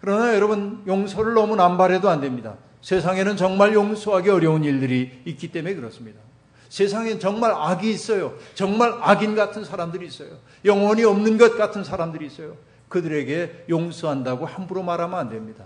그러나 0.00 0.34
여러분 0.34 0.82
용서를 0.86 1.34
너무 1.34 1.56
남발해도 1.56 2.08
안 2.08 2.20
됩니다. 2.20 2.56
세상에는 2.82 3.36
정말 3.36 3.74
용서하기 3.74 4.30
어려운 4.30 4.64
일들이 4.64 5.20
있기 5.24 5.48
때문에 5.48 5.74
그렇습니다. 5.74 6.20
세상엔 6.68 7.18
정말 7.18 7.52
악이 7.52 7.90
있어요. 7.90 8.34
정말 8.54 8.94
악인 9.00 9.34
같은 9.34 9.64
사람들이 9.64 10.06
있어요. 10.06 10.30
영혼이 10.64 11.04
없는 11.04 11.38
것 11.38 11.56
같은 11.56 11.82
사람들이 11.82 12.26
있어요. 12.26 12.56
그들에게 12.88 13.66
용서한다고 13.68 14.46
함부로 14.46 14.82
말하면 14.82 15.18
안 15.18 15.28
됩니다. 15.28 15.64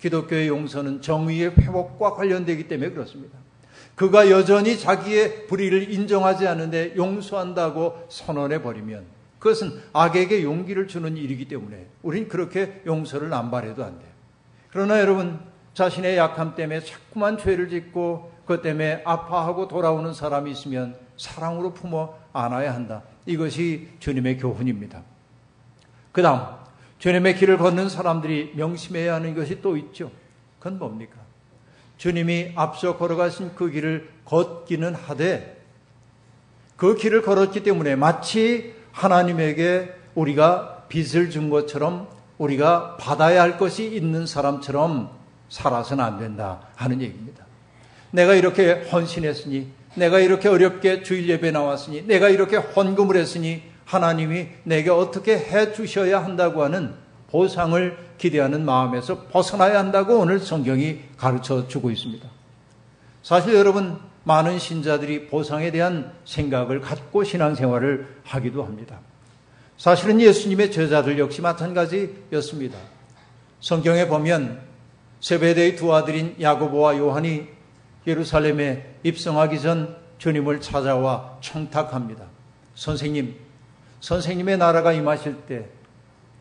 기독교의 0.00 0.48
용서는 0.48 1.00
정의의 1.00 1.52
회복과 1.56 2.14
관련되기 2.14 2.68
때문에 2.68 2.90
그렇습니다. 2.90 3.38
그가 3.94 4.30
여전히 4.30 4.78
자기의 4.78 5.46
불의를 5.46 5.92
인정하지 5.92 6.46
않는데 6.46 6.94
용서한다고 6.96 8.06
선언해 8.08 8.60
버리면 8.60 9.04
그것은 9.38 9.80
악에게 9.92 10.42
용기를 10.42 10.88
주는 10.88 11.16
일이기 11.16 11.46
때문에 11.46 11.86
우린 12.02 12.28
그렇게 12.28 12.82
용서를 12.86 13.28
남발해도 13.28 13.84
안 13.84 13.98
돼요. 13.98 14.08
그러나 14.70 15.00
여러분 15.00 15.38
자신의 15.74 16.16
약함 16.16 16.54
때문에 16.54 16.80
자꾸만 16.80 17.36
죄를 17.36 17.68
짓고 17.68 18.32
그것 18.42 18.62
때문에 18.62 19.02
아파하고 19.04 19.68
돌아오는 19.68 20.12
사람이 20.14 20.50
있으면 20.52 20.96
사랑으로 21.16 21.72
품어 21.74 22.14
안아야 22.32 22.74
한다. 22.74 23.02
이것이 23.26 23.88
주님의 23.98 24.38
교훈입니다. 24.38 25.02
그 26.12 26.22
다음, 26.22 26.40
주님의 26.98 27.36
길을 27.36 27.58
걷는 27.58 27.88
사람들이 27.88 28.52
명심해야 28.54 29.14
하는 29.14 29.34
것이 29.34 29.60
또 29.60 29.76
있죠. 29.76 30.10
그건 30.58 30.78
뭡니까? 30.78 31.16
주님이 31.98 32.52
앞서 32.54 32.96
걸어가신 32.96 33.54
그 33.54 33.70
길을 33.70 34.08
걷기는 34.24 34.94
하되 34.94 35.62
그 36.76 36.96
길을 36.96 37.22
걸었기 37.22 37.62
때문에 37.62 37.96
마치 37.96 38.74
하나님에게 38.92 39.94
우리가 40.14 40.84
빚을 40.88 41.30
준 41.30 41.50
것처럼 41.50 42.08
우리가 42.38 42.96
받아야 42.96 43.42
할 43.42 43.58
것이 43.58 43.94
있는 43.94 44.26
사람처럼 44.26 45.23
살아서는 45.54 46.04
안 46.04 46.18
된다 46.18 46.60
하는 46.74 47.00
얘기입니다. 47.00 47.44
내가 48.10 48.34
이렇게 48.34 48.72
헌신했으니 48.90 49.68
내가 49.94 50.18
이렇게 50.18 50.48
어렵게 50.48 51.04
주일 51.04 51.28
예배 51.28 51.52
나왔으니 51.52 52.02
내가 52.02 52.28
이렇게 52.28 52.56
헌금을 52.56 53.16
했으니 53.16 53.62
하나님이 53.84 54.48
내게 54.64 54.90
어떻게 54.90 55.36
해 55.36 55.72
주셔야 55.72 56.24
한다고 56.24 56.64
하는 56.64 56.94
보상을 57.30 57.96
기대하는 58.18 58.64
마음에서 58.64 59.26
벗어나야 59.28 59.78
한다고 59.78 60.18
오늘 60.18 60.40
성경이 60.40 60.98
가르쳐 61.16 61.68
주고 61.68 61.90
있습니다. 61.90 62.28
사실 63.22 63.54
여러분 63.54 64.00
많은 64.24 64.58
신자들이 64.58 65.28
보상에 65.28 65.70
대한 65.70 66.12
생각을 66.24 66.80
갖고 66.80 67.22
신앙생활을 67.22 68.08
하기도 68.24 68.64
합니다. 68.64 68.98
사실은 69.76 70.20
예수님의 70.20 70.72
제자들 70.72 71.18
역시 71.18 71.42
마찬가지였습니다. 71.42 72.76
성경에 73.60 74.08
보면 74.08 74.73
세베대의 75.24 75.76
두 75.76 75.94
아들인 75.94 76.36
야고보와 76.38 76.98
요한이 76.98 77.48
예루살렘에 78.06 78.96
입성하기 79.04 79.58
전 79.58 79.96
주님을 80.18 80.60
찾아와 80.60 81.38
청탁합니다. 81.40 82.26
선생님, 82.74 83.34
선생님의 84.00 84.58
나라가 84.58 84.92
임하실 84.92 85.46
때 85.48 85.64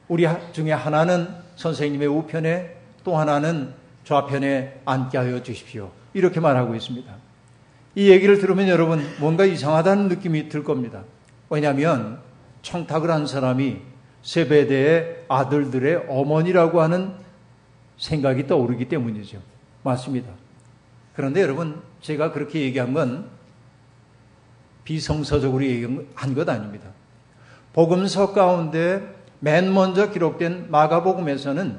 우리 0.09 0.27
중에 0.51 0.73
하나는 0.73 1.29
선생님의 1.55 2.09
우편에 2.09 2.75
또 3.05 3.15
하나는 3.15 3.73
좌편에 4.03 4.81
앉게 4.83 5.17
하여 5.17 5.41
주십시오. 5.41 5.89
이렇게 6.13 6.41
말하고 6.41 6.75
있습니다. 6.75 7.09
이 7.95 8.09
얘기를 8.09 8.37
들으면 8.37 8.67
여러분 8.67 9.01
뭔가 9.17 9.45
이상하다는 9.45 10.09
느낌이 10.09 10.49
들 10.49 10.65
겁니다. 10.65 11.05
왜냐하면 11.49 12.19
청탁을 12.63 13.09
한 13.09 13.27
사람이 13.27 13.77
세배대의 14.23 15.23
아들들의 15.29 16.07
어머니라고 16.09 16.81
하는 16.81 17.22
생각이 17.97 18.47
떠오르기 18.47 18.89
때문이죠. 18.89 19.39
맞습니다. 19.83 20.29
그런데 21.15 21.41
여러분 21.41 21.81
제가 22.01 22.31
그렇게 22.31 22.61
얘기한 22.61 22.93
건 22.93 23.29
비성서적으로 24.83 25.63
얘기한 25.63 26.35
것 26.35 26.49
아닙니다. 26.49 26.89
복음서 27.73 28.33
가운데 28.33 29.15
맨 29.39 29.73
먼저 29.73 30.11
기록된 30.11 30.69
마가복음에서는 30.69 31.77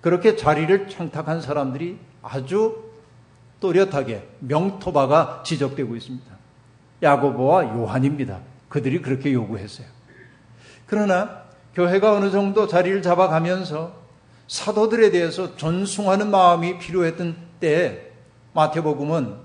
그렇게 0.00 0.36
자리를 0.36 0.88
청탁한 0.88 1.40
사람들이 1.40 1.98
아주 2.22 2.90
또렷하게 3.60 4.26
명토바가 4.40 5.42
지적되고 5.44 5.94
있습니다. 5.94 6.26
야고보와 7.02 7.76
요한입니다. 7.76 8.40
그들이 8.68 9.02
그렇게 9.02 9.32
요구했어요. 9.32 9.86
그러나 10.86 11.42
교회가 11.74 12.14
어느 12.14 12.30
정도 12.30 12.66
자리를 12.66 13.02
잡아가면서 13.02 13.99
사도들에 14.50 15.12
대해서 15.12 15.54
존숭하는 15.54 16.32
마음이 16.32 16.80
필요했던 16.80 17.36
때에 17.60 18.10
마태복음은 18.52 19.36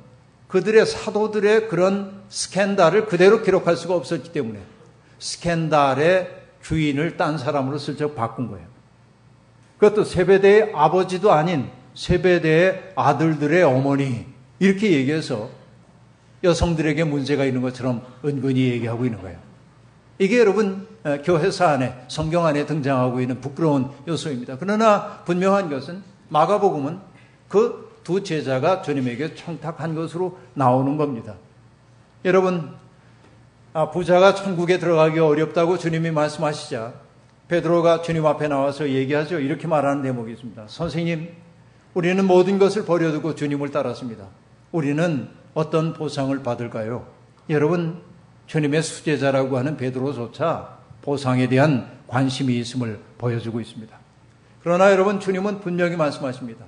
그들의 0.47 0.83
사도들의 0.83 1.67
그런 1.67 2.23
스캔달을 2.29 3.05
그대로 3.05 3.43
기록할 3.43 3.77
수가 3.77 3.93
없었기 3.93 4.31
때문에 4.31 4.59
스캔달의 5.19 6.45
주인을 6.63 7.17
딴 7.17 7.37
사람으로 7.37 7.77
슬쩍 7.77 8.15
바꾼 8.15 8.47
거예요. 8.49 8.65
그것도 9.77 10.05
세배대의 10.05 10.71
아버지도 10.73 11.31
아닌 11.31 11.69
세배대의 11.93 12.93
아들들의 12.95 13.61
어머니 13.61 14.25
이렇게 14.57 14.91
얘기해서 14.91 15.51
여성들에게 16.43 17.03
문제가 17.03 17.45
있는 17.45 17.61
것처럼 17.61 18.03
은근히 18.25 18.69
얘기하고 18.71 19.05
있는 19.05 19.21
거예요. 19.21 19.37
이게 20.17 20.39
여러분 20.39 20.87
어, 20.89 20.94
교회사 21.23 21.69
안에 21.69 22.05
성경 22.07 22.45
안에 22.45 22.65
등장하고 22.65 23.21
있는 23.21 23.39
부끄러운 23.41 23.89
요소입니다. 24.07 24.57
그러나 24.59 25.21
분명한 25.25 25.69
것은 25.69 26.03
마가복음은 26.29 26.99
그 27.47 27.85
두 28.05 28.23
제자가 28.23 28.83
주님에게 28.83 29.33
청탁한 29.33 29.95
것으로 29.95 30.37
나오는 30.53 30.95
겁니다. 30.95 31.33
여러분 32.23 32.71
아, 33.73 33.89
부자가 33.89 34.35
천국에 34.35 34.77
들어가기 34.77 35.19
어렵다고 35.19 35.77
주님이 35.77 36.11
말씀하시자 36.11 36.93
베드로가 37.49 38.03
주님 38.03 38.25
앞에 38.25 38.47
나와서 38.47 38.87
얘기하죠. 38.89 39.39
이렇게 39.39 39.67
말하는 39.67 40.03
대목이 40.03 40.31
있습니다. 40.31 40.65
선생님, 40.67 41.29
우리는 41.93 42.25
모든 42.25 42.57
것을 42.57 42.85
버려두고 42.85 43.35
주님을 43.35 43.69
따랐습니다. 43.69 44.27
우리는 44.71 45.27
어떤 45.53 45.93
보상을 45.93 46.41
받을까요? 46.41 47.05
여러분, 47.49 48.01
주님의 48.47 48.81
수제자라고 48.81 49.57
하는 49.57 49.77
베드로조차 49.77 50.74
보상에 51.05 51.47
대한 51.47 51.87
관심이 52.07 52.57
있음을 52.59 52.99
보여주고 53.19 53.61
있습니다. 53.61 53.95
그러나 54.61 54.91
여러분, 54.91 55.19
주님은 55.19 55.59
분명히 55.61 55.95
말씀하십니다. 55.95 56.65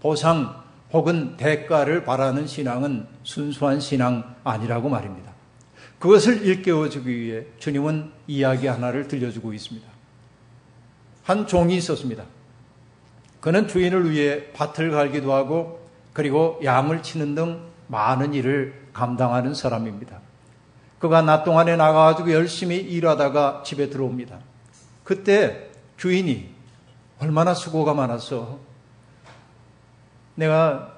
보상, 0.00 0.62
혹은 0.92 1.36
대가를 1.36 2.04
바라는 2.04 2.46
신앙은 2.46 3.06
순수한 3.24 3.80
신앙 3.80 4.36
아니라고 4.44 4.88
말입니다. 4.88 5.32
그것을 5.98 6.46
일깨워주기 6.46 7.10
위해 7.10 7.44
주님은 7.58 8.12
이야기 8.28 8.66
하나를 8.68 9.08
들려주고 9.08 9.52
있습니다. 9.52 9.88
한 11.24 11.46
종이 11.46 11.76
있었습니다. 11.76 12.24
그는 13.40 13.66
주인을 13.66 14.10
위해 14.10 14.52
밭을 14.52 14.90
갈기도 14.90 15.32
하고 15.32 15.88
그리고 16.12 16.60
양을 16.62 17.02
치는 17.02 17.34
등 17.34 17.62
많은 17.88 18.34
일을 18.34 18.74
감당하는 18.92 19.54
사람입니다. 19.54 20.20
그가 21.02 21.20
낮 21.20 21.42
동안에 21.42 21.74
나가가지고 21.74 22.30
열심히 22.30 22.76
일하다가 22.76 23.64
집에 23.66 23.90
들어옵니다. 23.90 24.38
그때 25.02 25.70
주인이 25.96 26.48
얼마나 27.18 27.54
수고가 27.54 27.92
많았어. 27.92 28.60
내가 30.36 30.92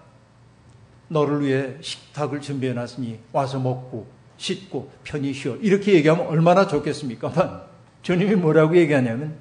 너를 1.09 1.41
위해 1.41 1.77
식탁을 1.81 2.43
준비해 2.43 2.75
놨으니 2.75 3.19
와서 3.33 3.59
먹고 3.59 4.07
씻고 4.37 4.91
편히 5.05 5.33
쉬어. 5.33 5.57
이렇게 5.57 5.95
얘기하면 5.95 6.27
얼마나 6.27 6.67
좋겠습니까만 6.67 7.63
주님이 8.03 8.35
뭐라고 8.35 8.77
얘기하냐면 8.77 9.39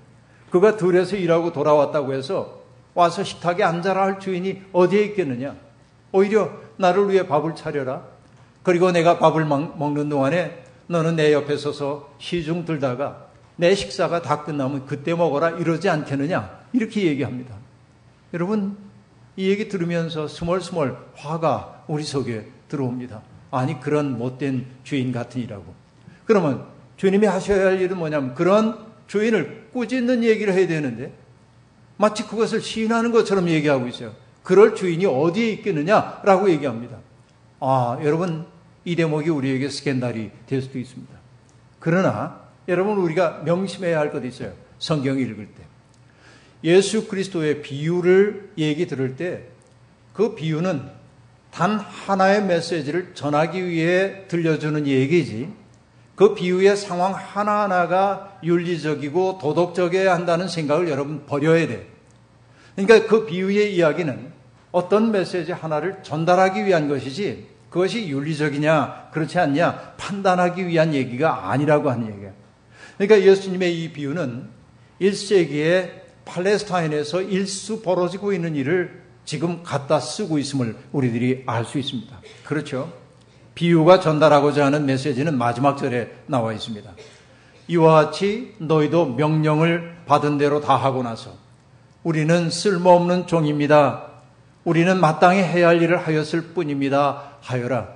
그가 0.50 0.78
들에서 0.78 1.18
일하고 1.18 1.52
돌아왔다고 1.52 2.14
해서 2.14 2.62
와서 2.94 3.22
식탁에 3.26 3.66
앉아라 3.66 4.02
할 4.02 4.20
주인이 4.22 4.62
어디에 4.72 5.04
있겠느냐. 5.08 5.58
오히려 6.14 6.52
나를 6.78 7.10
위해 7.10 7.28
밥을 7.28 7.54
차려라. 7.54 8.13
그리고 8.64 8.92
내가 8.92 9.20
밥을 9.20 9.46
먹는 9.46 10.10
동안에 10.10 10.64
너는 10.88 11.16
내 11.16 11.34
옆에 11.34 11.58
서서 11.58 12.14
시중 12.18 12.66
들다가 12.66 13.28
내 13.56 13.76
식사가 13.76 14.22
다 14.22 14.44
끝나면 14.44 14.86
그때 14.86 15.14
먹어라 15.14 15.52
이러지 15.52 15.90
않겠느냐. 15.90 16.64
이렇게 16.74 17.04
얘기합니다. 17.04 17.56
여러분, 18.34 18.78
이 19.36 19.50
얘기 19.50 19.68
들으면서 19.68 20.28
스멀스멀 20.28 20.98
화가 21.16 21.84
우리 21.88 22.04
속에 22.04 22.48
들어옵니다. 22.68 23.22
아니, 23.52 23.80
그런 23.80 24.18
못된 24.18 24.66
주인 24.84 25.12
같으니라고. 25.12 25.66
그러면 26.26 26.66
주님이 26.98 27.28
하셔야 27.28 27.68
할 27.68 27.82
일은 27.82 27.98
뭐냐면 27.98 28.34
그런 28.34 28.78
주인을 29.08 29.70
꾸짖는 29.74 30.24
얘기를 30.24 30.54
해야 30.54 30.68
되는데 30.68 31.14
마치 31.98 32.26
그것을 32.26 32.62
시인하는 32.62 33.12
것처럼 33.12 33.50
얘기하고 33.50 33.88
있어요. 33.88 34.14
그럴 34.42 34.74
주인이 34.76 35.06
어디에 35.06 35.52
있겠느냐라고 35.52 36.50
얘기합니다. 36.50 36.98
아, 37.60 38.00
여러분, 38.04 38.46
이 38.86 38.96
대목이 38.96 39.30
우리에게 39.30 39.70
스캔달이 39.70 40.32
될 40.48 40.62
수도 40.62 40.80
있습니다. 40.80 41.14
그러나 41.80 42.42
여러분 42.68 42.98
우리가 42.98 43.42
명심해야 43.46 44.00
할 44.00 44.12
것이 44.12 44.28
있어요. 44.28 44.54
성경 44.80 45.18
읽을 45.18 45.48
때. 45.48 45.64
예수 46.64 47.08
그리스도의 47.08 47.62
비유를 47.62 48.54
얘기 48.58 48.88
들을 48.88 49.16
때 49.16 49.54
그 50.14 50.36
비유는 50.36 50.84
단 51.52 51.78
하나의 51.80 52.44
메시지를 52.46 53.14
전하기 53.14 53.68
위해 53.68 54.28
들려주는 54.28 54.88
얘기지 54.88 55.50
그 56.16 56.36
비유의 56.36 56.78
상황 56.78 57.14
하나하나가 57.14 58.38
윤리적이고 58.44 59.40
도덕적이어야 59.40 60.14
한다는 60.14 60.48
생각을 60.48 60.90
여러분 60.90 61.26
버려야 61.26 61.68
돼. 61.68 61.88
그러니까 62.76 63.08
그 63.08 63.26
비유의 63.26 63.76
이야기는 63.76 64.32
어떤 64.72 65.12
메시지 65.12 65.52
하나를 65.52 66.02
전달하기 66.04 66.66
위한 66.66 66.88
것이지 66.88 67.48
그것이 67.74 68.08
윤리적이냐 68.08 69.10
그렇지 69.12 69.40
않냐 69.40 69.96
판단하기 69.98 70.68
위한 70.68 70.94
얘기가 70.94 71.50
아니라고 71.50 71.90
하는 71.90 72.14
얘기야. 72.14 72.30
그러니까 73.00 73.28
예수님의 73.28 73.84
이 73.84 73.92
비유는 73.92 74.48
1세기에 75.02 75.90
팔레스타인에서 76.24 77.24
일수 77.24 77.82
벌어지고 77.82 78.32
있는 78.32 78.56
일을 78.56 79.02
지금 79.26 79.64
갖다 79.64 80.00
쓰고 80.00 80.38
있음을 80.38 80.76
우리들이 80.92 81.46
알 81.48 81.66
수 81.66 81.80
있습니다. 81.80 82.16
그렇죠? 82.46 82.94
비유가 83.56 84.00
전달하고자 84.00 84.68
하는 84.68 84.86
메시지는 84.86 85.36
마지막 85.36 85.76
절에 85.76 86.12
나와 86.28 86.54
있습니다. 86.54 86.92
이와 87.70 88.06
같이 88.06 88.54
너희도 88.60 89.16
명령을 89.16 89.96
받은 90.06 90.38
대로 90.38 90.62
다 90.62 90.76
하고 90.76 91.02
나서 91.02 91.34
우리는 92.04 92.52
쓸모없는 92.52 93.26
종입니다. 93.26 94.12
우리는 94.64 95.00
마땅히 95.00 95.40
해야 95.42 95.70
할 95.70 95.82
일을 95.82 95.98
하였을 95.98 96.54
뿐입니다. 96.54 97.33
하여라. 97.44 97.90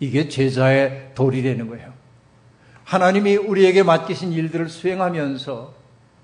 이게 0.00 0.28
제자의 0.28 1.12
도리되는 1.14 1.68
거예요. 1.68 1.92
하나님이 2.84 3.36
우리에게 3.36 3.82
맡기신 3.82 4.32
일들을 4.32 4.68
수행하면서 4.68 5.72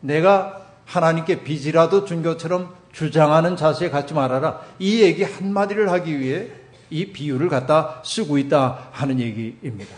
내가 0.00 0.66
하나님께 0.84 1.42
빚이라도 1.44 2.04
준 2.04 2.22
것처럼 2.22 2.74
주장하는 2.92 3.56
자세에 3.56 3.90
갖지 3.90 4.12
말아라. 4.12 4.60
이 4.78 5.00
얘기 5.00 5.22
한마디를 5.22 5.90
하기 5.92 6.18
위해 6.18 6.48
이 6.90 7.12
비유를 7.12 7.48
갖다 7.48 8.02
쓰고 8.04 8.36
있다 8.38 8.88
하는 8.90 9.20
얘기입니다. 9.20 9.94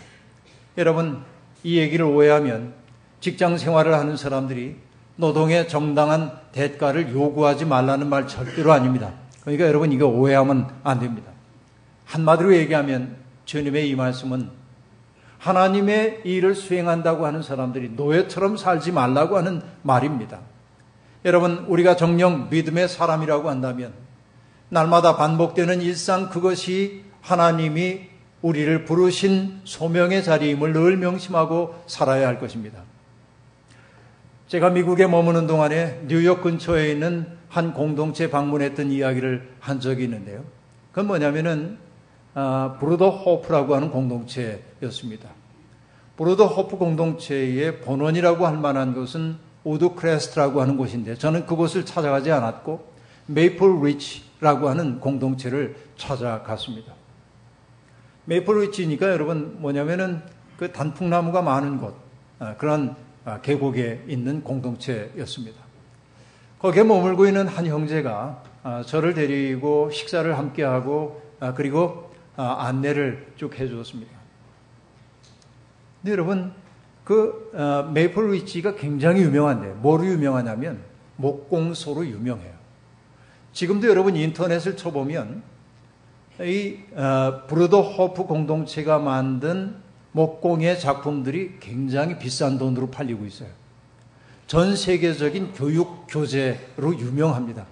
여러분, 0.77 1.23
이 1.65 1.79
얘기를 1.79 2.05
오해하면 2.05 2.75
직장 3.21 3.57
생활을 3.57 3.95
하는 3.95 4.17
사람들이 4.17 4.77
노동의 5.17 5.69
정당한 5.69 6.33
대가를 6.53 7.12
요구하지 7.12 7.65
말라는 7.65 8.09
말 8.09 8.29
절대로 8.29 8.73
아닙니다. 8.73 9.12
그러니까 9.43 9.67
여러분 9.67 9.91
이거 9.93 10.07
오해하면 10.07 10.69
안 10.83 11.01
됩니다. 11.01 11.32
한마디로 12.12 12.55
얘기하면 12.57 13.16
주님의 13.46 13.88
이 13.88 13.94
말씀은 13.94 14.51
하나님의 15.38 16.20
일을 16.25 16.55
수행한다고 16.55 17.25
하는 17.25 17.42
사람들이 17.42 17.92
노예처럼 17.96 18.59
살지 18.59 18.92
말라고 18.92 19.38
하는 19.38 19.62
말입니다. 19.81 20.40
여러분, 21.25 21.64
우리가 21.68 21.96
정령 21.96 22.48
믿음의 22.51 22.88
사람이라고 22.88 23.48
한다면 23.48 23.94
날마다 24.68 25.16
반복되는 25.16 25.81
일상 25.81 26.29
그것이 26.29 27.05
하나님이 27.22 28.09
우리를 28.42 28.85
부르신 28.85 29.62
소명의 29.64 30.22
자리임을 30.22 30.75
늘 30.75 30.98
명심하고 30.98 31.83
살아야 31.87 32.27
할 32.29 32.38
것입니다. 32.38 32.83
제가 34.48 34.68
미국에 34.68 35.07
머무는 35.07 35.46
동안에 35.46 36.03
뉴욕 36.09 36.42
근처에 36.42 36.90
있는 36.90 37.27
한 37.48 37.72
공동체 37.72 38.29
방문했던 38.29 38.90
이야기를 38.90 39.48
한 39.61 39.81
적이 39.81 40.05
있는데요. 40.05 40.44
그건 40.90 41.07
뭐냐면은 41.07 41.79
아, 42.35 42.77
브루더호프라고 42.81 43.75
하는 43.75 43.90
공동체였습니다. 43.90 45.29
브루더호프 46.17 46.77
공동체의 46.77 47.81
본원이라고 47.81 48.47
할 48.47 48.57
만한 48.57 48.95
것은 48.95 49.37
Woodcrest라고 49.65 50.61
하는 50.61 50.77
곳인데 50.77 51.16
저는 51.16 51.47
그곳을 51.47 51.85
찾아가지 51.85 52.33
않았고 52.33 52.92
Maple 53.27 53.83
Ridge라고 53.83 54.69
하는 54.68 54.99
공동체를 54.99 55.77
찾아갔습니다. 55.97 56.92
Maple 58.25 58.62
Ridge니까 58.62 59.11
여러분 59.11 59.61
뭐냐면은 59.61 60.23
그 60.57 60.73
단풍나무가 60.73 61.42
많은 61.42 61.79
곳 61.79 61.95
아, 62.38 62.57
그런 62.57 62.97
아, 63.25 63.40
계곡에 63.40 64.05
있는 64.09 64.42
공동체였습니다. 64.42 65.61
거기에 66.59 66.83
머물고 66.83 67.27
있는 67.27 67.47
한 67.47 67.66
형제가 67.66 68.42
아, 68.62 68.83
저를 68.87 69.14
데리고 69.14 69.90
식사를 69.90 70.37
함께 70.38 70.62
하고 70.62 71.21
그리고 71.57 72.12
안내를 72.37 73.33
쭉 73.37 73.59
해주었습니다. 73.59 74.11
여러분 76.07 76.53
그 77.05 77.51
어, 77.55 77.90
Maple 77.93 78.33
Ridge가 78.33 78.75
굉장히 78.75 79.23
유명한데 79.23 79.75
뭐로 79.75 80.07
유명하냐면 80.07 80.83
목공소로 81.16 82.07
유명해요. 82.07 82.53
지금도 83.53 83.88
여러분 83.88 84.16
인터넷을 84.16 84.77
쳐보면 84.77 85.42
이 86.40 86.79
어, 86.95 87.42
브루더 87.47 87.83
호프 87.83 88.25
공동체가 88.25 88.99
만든 88.99 89.77
목공의 90.12 90.79
작품들이 90.79 91.59
굉장히 91.61 92.18
비싼 92.18 92.59
돈으로 92.59 92.90
팔리고 92.90 93.25
있어요. 93.27 93.49
전 94.47 94.77
세계적인 94.77 95.53
교육 95.53 96.07
교재로 96.09 96.99
유명합니다. 96.99 97.66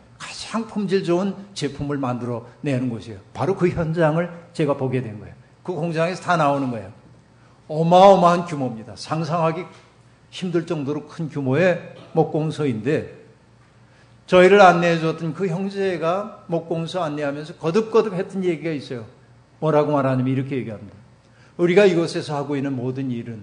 가장 0.51 0.67
품질 0.67 1.05
좋은 1.05 1.33
제품을 1.55 1.97
만들어 1.97 2.45
내는 2.61 2.91
곳이에요. 2.91 3.21
바로 3.33 3.55
그 3.55 3.69
현장을 3.69 4.29
제가 4.53 4.77
보게 4.77 5.01
된 5.01 5.21
거예요. 5.21 5.33
그 5.63 5.73
공장에서 5.73 6.21
다 6.23 6.37
나오는 6.37 6.73
거예요. 6.73 6.91
어마어마한 7.69 8.47
규모입니다. 8.47 8.97
상상하기 8.97 9.65
힘들 10.31 10.67
정도로 10.67 11.07
큰 11.07 11.29
규모의 11.29 11.95
목공소인데 12.15 13.15
저희를 14.27 14.61
안내해 14.61 14.99
줬던 14.99 15.35
그 15.35 15.47
형제가 15.47 16.47
목공소 16.49 17.01
안내하면서 17.01 17.55
거듭거듭 17.55 18.15
했던 18.15 18.43
얘기가 18.43 18.73
있어요. 18.73 19.07
뭐라고 19.61 19.93
말하냐면 19.93 20.33
이렇게 20.33 20.57
얘기합니다. 20.57 20.97
우리가 21.59 21.85
이곳에서 21.85 22.35
하고 22.35 22.57
있는 22.57 22.75
모든 22.75 23.13
일은 23.13 23.41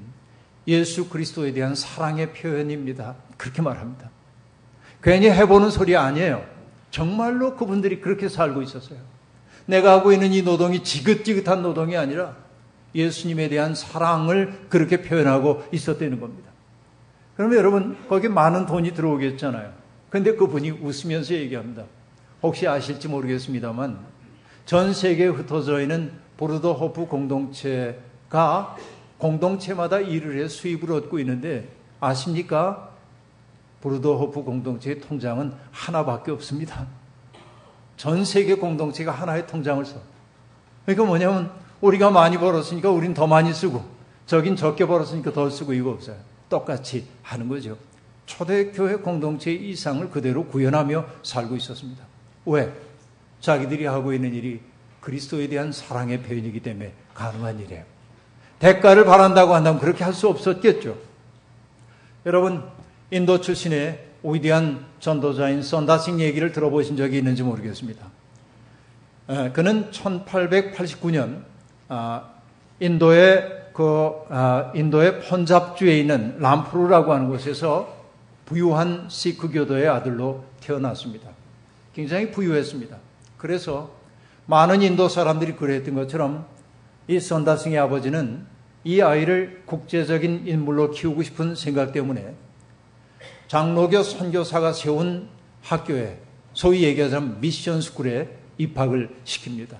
예수 0.68 1.08
그리스도에 1.08 1.54
대한 1.54 1.74
사랑의 1.74 2.34
표현입니다. 2.34 3.16
그렇게 3.38 3.62
말합니다. 3.62 4.10
괜히 5.02 5.30
해보는 5.30 5.70
소리 5.70 5.96
아니에요. 5.96 6.57
정말로 6.92 7.56
그분들이 7.56 8.02
그렇게 8.02 8.30
살고 8.30 8.62
있었어요. 8.62 9.00
내가 9.66 9.92
하고 9.92 10.14
있는 10.14 10.34
이 10.34 10.42
노동이 10.44 10.84
지긋지긋한 10.84 11.62
노동이 11.62 11.98
아니라 11.98 12.36
예수님에 12.96 13.50
대한 13.50 13.76
사랑을 13.76 14.68
그렇게 14.70 15.02
표현하고 15.02 15.64
있었다는 15.72 16.20
겁니다. 16.20 16.50
그러면 17.36 17.58
여러분, 17.58 17.98
거기 18.10 18.28
많은 18.30 18.66
돈이 18.66 18.94
들어오겠잖아요. 18.94 19.72
근데 20.10 20.36
그분이 20.36 20.72
웃으면서 20.72 21.34
얘기합니다. 21.36 21.84
혹시 22.42 22.68
아실지 22.68 23.08
모르겠습니다만, 23.10 24.00
전 24.66 24.94
세계에 24.94 25.28
흩어져 25.28 25.82
있는 25.82 26.12
보르도 26.38 26.74
호프 26.74 27.06
공동체가 27.08 28.76
공동체마다 29.18 30.00
일을 30.00 30.42
해 30.42 30.48
수입을 30.48 30.92
얻고 30.92 31.20
있는데 31.20 31.68
아십니까? 32.00 32.87
보르도 33.82 34.18
호프 34.18 34.44
공동체의 34.44 35.02
통장은 35.02 35.54
하나밖에 35.72 36.32
없습니다. 36.32 36.88
전 37.96 38.26
세계 38.26 38.56
공동체가 38.56 39.12
하나의 39.12 39.48
통장을 39.48 39.84
써. 39.86 40.00
그러니까 40.86 41.06
뭐냐면 41.06 41.52
우리가 41.82 42.10
많이 42.10 42.38
벌었으니까 42.38 42.90
우린 42.90 43.14
더 43.14 43.28
많이 43.28 43.54
쓰고 43.54 43.84
저긴 44.26 44.56
적게 44.56 44.86
벌었으니까 44.86 45.32
덜 45.32 45.52
쓰고 45.52 45.74
이거 45.74 45.92
없어요. 45.92 46.16
똑같이 46.50 47.08
하는 47.24 47.48
거죠. 47.48 47.78
초대교회 48.26 48.98
공동체의 48.98 49.70
이상을 49.70 50.10
그대로 50.10 50.46
구현하며 50.46 51.06
살고 51.24 51.56
있었습니다. 51.56 52.04
왜? 52.46 52.74
자기들이 53.40 53.86
하고 53.86 54.14
있는 54.14 54.34
일이 54.34 54.60
그리스도에 55.02 55.48
대한 55.48 55.72
사랑의 55.72 56.22
표현이기 56.22 56.60
때문에 56.62 56.94
가능한 57.14 57.60
일이에요. 57.60 57.84
대가를 58.60 59.06
바란다고 59.06 59.54
한다면 59.54 59.80
그렇게 59.80 60.04
할 60.04 60.14
수 60.14 60.28
없었겠죠. 60.28 60.98
여러분, 62.26 62.64
인도 63.10 63.40
출신의 63.40 64.06
위대한 64.24 64.86
전도자인 65.00 65.62
선다싱 65.62 66.20
얘기를 66.20 66.52
들어보신 66.52 66.98
적이 66.98 67.20
있는지 67.20 67.44
모르겠습니다. 67.44 68.06
그는 69.54 69.92
1889년 69.92 71.44
아, 71.90 72.30
인도의 72.80 73.70
그 73.74 74.12
아, 74.30 74.72
인도의 74.76 75.22
펀잡주에 75.22 76.00
있는 76.00 76.38
람푸르라고 76.40 77.14
하는 77.14 77.30
곳에서 77.30 77.96
부유한 78.46 79.08
시크 79.10 79.52
교도의 79.52 79.88
아들로 79.88 80.44
태어났습니다. 80.62 81.30
굉장히 81.94 82.32
부유했습니다. 82.32 82.98
그래서 83.38 83.92
많은 84.46 84.82
인도 84.82 85.10
사람들이 85.10 85.56
그랬던 85.56 85.96
것처럼 85.96 86.46
이 87.08 87.20
선다승의 87.20 87.78
아버지는 87.78 88.46
이 88.84 89.02
아이를 89.02 89.64
국제적인 89.66 90.48
인물로 90.48 90.92
키우고 90.92 91.24
싶은 91.24 91.56
생각 91.56 91.92
때문에 91.92 92.36
장로교 93.48 94.04
선교사가 94.04 94.74
세운 94.74 95.30
학교에 95.62 96.20
소위 96.54 96.84
얘기하자면 96.84 97.40
미션 97.40 97.82
스쿨에 97.82 98.30
입학을 98.58 99.16
시킵니다. 99.24 99.76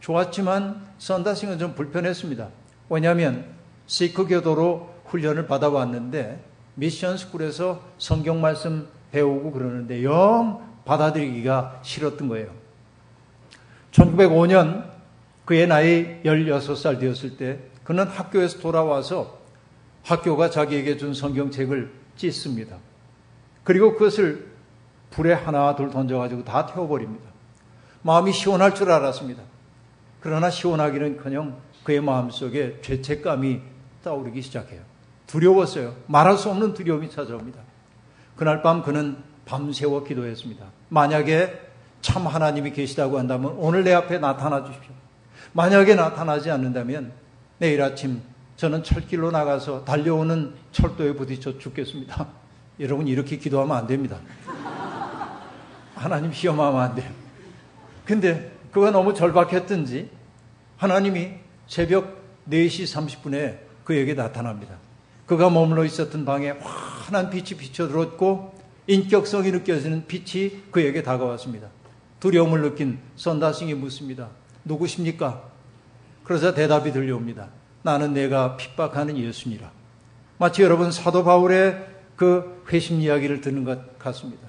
좋았지만 0.00 0.86
선다싱은 0.98 1.58
좀 1.58 1.74
불편했습니다. 1.74 2.48
왜냐하면 2.88 3.44
시크 3.86 4.26
교도로 4.26 4.94
훈련을 5.06 5.46
받아왔는데 5.46 6.42
미션 6.76 7.18
스쿨에서 7.18 7.82
성경 7.98 8.40
말씀 8.40 8.88
배우고 9.10 9.52
그러는데 9.52 10.04
영 10.04 10.66
받아들이기가 10.84 11.80
싫었던 11.82 12.28
거예요. 12.28 12.50
1905년 13.92 14.88
그의 15.44 15.66
나이 15.66 16.22
16살 16.22 17.00
되었을 17.00 17.36
때 17.36 17.58
그는 17.84 18.06
학교에서 18.06 18.58
돌아와서 18.60 19.38
학교가 20.04 20.50
자기에게 20.50 20.96
준 20.96 21.14
성경책을 21.14 21.90
찢습니다. 22.18 22.76
그리고 23.64 23.94
그것을 23.94 24.48
불에 25.10 25.32
하나 25.32 25.74
둘 25.74 25.90
던져가지고 25.90 26.44
다 26.44 26.66
태워버립니다. 26.66 27.28
마음이 28.02 28.32
시원할 28.32 28.74
줄 28.74 28.90
알았습니다. 28.90 29.42
그러나 30.20 30.50
시원하기는 30.50 31.16
커녕 31.16 31.56
그의 31.84 32.00
마음 32.00 32.30
속에 32.30 32.80
죄책감이 32.82 33.60
떠오르기 34.02 34.42
시작해요. 34.42 34.82
두려웠어요. 35.26 35.94
말할 36.06 36.36
수 36.36 36.50
없는 36.50 36.74
두려움이 36.74 37.10
찾아옵니다. 37.10 37.60
그날 38.36 38.62
밤 38.62 38.82
그는 38.82 39.16
밤새워 39.44 40.04
기도했습니다. 40.04 40.64
만약에 40.88 41.60
참 42.00 42.26
하나님이 42.26 42.72
계시다고 42.72 43.18
한다면 43.18 43.54
오늘 43.58 43.84
내 43.84 43.92
앞에 43.92 44.18
나타나 44.18 44.64
주십시오. 44.64 44.92
만약에 45.52 45.94
나타나지 45.94 46.50
않는다면 46.50 47.12
내일 47.58 47.82
아침 47.82 48.22
저는 48.58 48.82
철길로 48.82 49.30
나가서 49.30 49.84
달려오는 49.84 50.52
철도에 50.72 51.14
부딪혀 51.14 51.58
죽겠습니다. 51.58 52.26
여러분 52.80 53.06
이렇게 53.06 53.38
기도하면 53.38 53.76
안 53.76 53.86
됩니다. 53.86 54.18
하나님 55.94 56.32
시험하면 56.32 56.80
안 56.80 56.94
돼요. 56.96 57.08
근데 58.04 58.52
그가 58.72 58.90
너무 58.90 59.14
절박했든지 59.14 60.10
하나님이 60.76 61.34
새벽 61.68 62.18
4시 62.50 63.22
30분에 63.22 63.58
그에게 63.84 64.14
나타납니다. 64.14 64.76
그가 65.26 65.50
머물러 65.50 65.84
있었던 65.84 66.24
방에 66.24 66.50
환한 66.50 67.30
빛이 67.30 67.60
비춰들었고 67.60 68.54
인격성이 68.88 69.52
느껴지는 69.52 70.06
빛이 70.08 70.62
그에게 70.72 71.04
다가왔습니다. 71.04 71.68
두려움을 72.18 72.62
느낀 72.62 72.98
선다싱이 73.14 73.74
묻습니다. 73.74 74.30
누구십니까? 74.64 75.44
그러자 76.24 76.54
대답이 76.54 76.90
들려옵니다. 76.90 77.50
나는 77.88 78.12
내가 78.12 78.58
핍박하는 78.58 79.16
예수니라. 79.16 79.70
마치 80.36 80.62
여러분 80.62 80.92
사도 80.92 81.24
바울의 81.24 81.86
그 82.16 82.62
회심 82.70 83.00
이야기를 83.00 83.40
듣는 83.40 83.64
것 83.64 83.98
같습니다. 83.98 84.46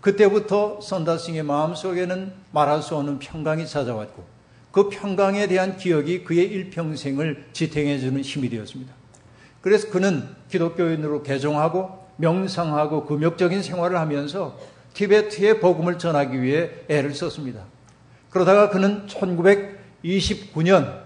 그때부터 0.00 0.80
선다싱의 0.80 1.42
마음속에는 1.42 2.32
말할 2.52 2.80
수 2.80 2.94
없는 2.94 3.18
평강이 3.18 3.66
찾아왔고 3.66 4.24
그 4.70 4.88
평강에 4.88 5.48
대한 5.48 5.78
기억이 5.78 6.22
그의 6.22 6.46
일평생을 6.46 7.46
지탱해주는 7.52 8.20
힘이 8.20 8.48
되었습니다. 8.48 8.94
그래서 9.62 9.90
그는 9.90 10.28
기독교인으로 10.48 11.24
개종하고 11.24 12.06
명상하고 12.18 13.04
금욕적인 13.06 13.64
생활을 13.64 13.98
하면서 13.98 14.56
티베트의 14.94 15.58
복음을 15.58 15.98
전하기 15.98 16.40
위해 16.40 16.70
애를 16.88 17.14
썼습니다. 17.14 17.64
그러다가 18.30 18.70
그는 18.70 19.08
1929년 19.08 20.99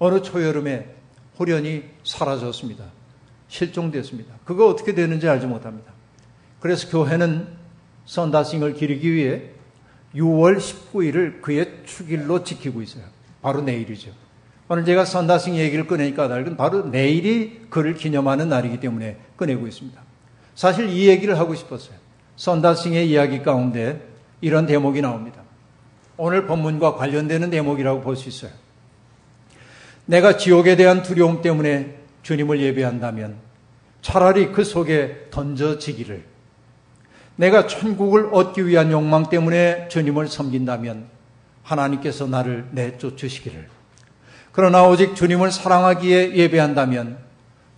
어느 0.00 0.22
초여름에 0.22 0.88
호련이 1.38 1.84
사라졌습니다. 2.02 2.84
실종됐습니다. 3.48 4.34
그거 4.44 4.66
어떻게 4.66 4.94
되는지 4.94 5.28
알지 5.28 5.46
못합니다. 5.46 5.92
그래서 6.58 6.88
교회는 6.88 7.46
선다싱을 8.06 8.74
기리기 8.74 9.12
위해 9.12 9.42
6월 10.14 10.58
19일을 10.58 11.42
그의 11.42 11.82
축일로 11.84 12.42
지키고 12.42 12.82
있어요. 12.82 13.04
바로 13.42 13.60
내일이죠. 13.60 14.10
오늘 14.68 14.84
제가 14.84 15.04
선다싱 15.04 15.56
얘기를 15.56 15.86
꺼내니까 15.86 16.32
알건 16.32 16.56
바로 16.56 16.86
내일이 16.86 17.66
그를 17.70 17.94
기념하는 17.94 18.48
날이기 18.48 18.80
때문에 18.80 19.18
꺼내고 19.36 19.66
있습니다. 19.66 20.00
사실 20.54 20.88
이 20.88 21.08
얘기를 21.08 21.38
하고 21.38 21.54
싶었어요. 21.54 21.96
선다싱의 22.36 23.10
이야기 23.10 23.42
가운데 23.42 24.08
이런 24.40 24.66
대목이 24.66 25.02
나옵니다. 25.02 25.42
오늘 26.16 26.46
본문과 26.46 26.94
관련되는 26.94 27.50
대목이라고 27.50 28.00
볼 28.00 28.16
수 28.16 28.28
있어요. 28.28 28.52
내가 30.10 30.36
지옥에 30.36 30.74
대한 30.74 31.04
두려움 31.04 31.40
때문에 31.40 31.96
주님을 32.24 32.60
예배한다면 32.60 33.36
차라리 34.02 34.50
그 34.50 34.64
속에 34.64 35.28
던져지기를 35.30 36.24
내가 37.36 37.68
천국을 37.68 38.30
얻기 38.32 38.66
위한 38.66 38.90
욕망 38.90 39.28
때문에 39.28 39.86
주님을 39.86 40.26
섬긴다면 40.26 41.06
하나님께서 41.62 42.26
나를 42.26 42.66
내쫓으시기를 42.72 43.68
그러나 44.50 44.84
오직 44.88 45.14
주님을 45.14 45.52
사랑하기에 45.52 46.34
예배한다면 46.34 47.18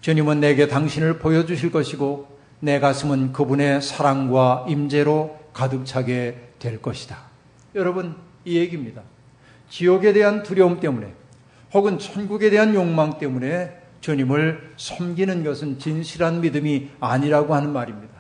주님은 0.01 0.41
내게 0.41 0.69
당신을 0.69 1.19
보여주실 1.19 1.71
것이고 1.71 2.29
내 2.61 2.81
가슴은 2.81 3.35
그분의 3.35 3.83
사랑과 3.83 4.65
임재로 4.69 5.39
가득 5.53 5.85
차게 5.85 6.53
될 6.59 6.81
것이다. 6.81 7.19
여러분, 7.75 8.17
이 8.47 8.57
얘기입니다. 8.57 9.03
지옥에 9.69 10.15
대한 10.15 10.43
두려움 10.43 10.81
때문에 10.81 11.13
혹은 11.75 11.99
천국에 11.99 12.51
대한 12.51 12.75
욕망 12.75 13.19
때문에 13.19 13.77
주님을 14.01 14.73
섬기는 14.77 15.45
것은 15.45 15.79
진실한 15.79 16.41
믿음이 16.41 16.91
아니라고 17.01 17.55
하는 17.55 17.73
말입니다. 17.73 18.13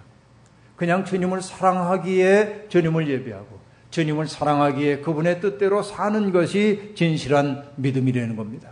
그냥 0.76 1.04
주님을 1.04 1.42
사랑하기에 1.42 2.66
주님을 2.68 3.08
예배하고 3.08 3.60
주님을 3.90 4.26
사랑하기에 4.26 5.00
그분의 5.00 5.40
뜻대로 5.40 5.82
사는 5.82 6.32
것이 6.32 6.92
진실한 6.96 7.64
믿음이라는 7.76 8.36
겁니다. 8.36 8.70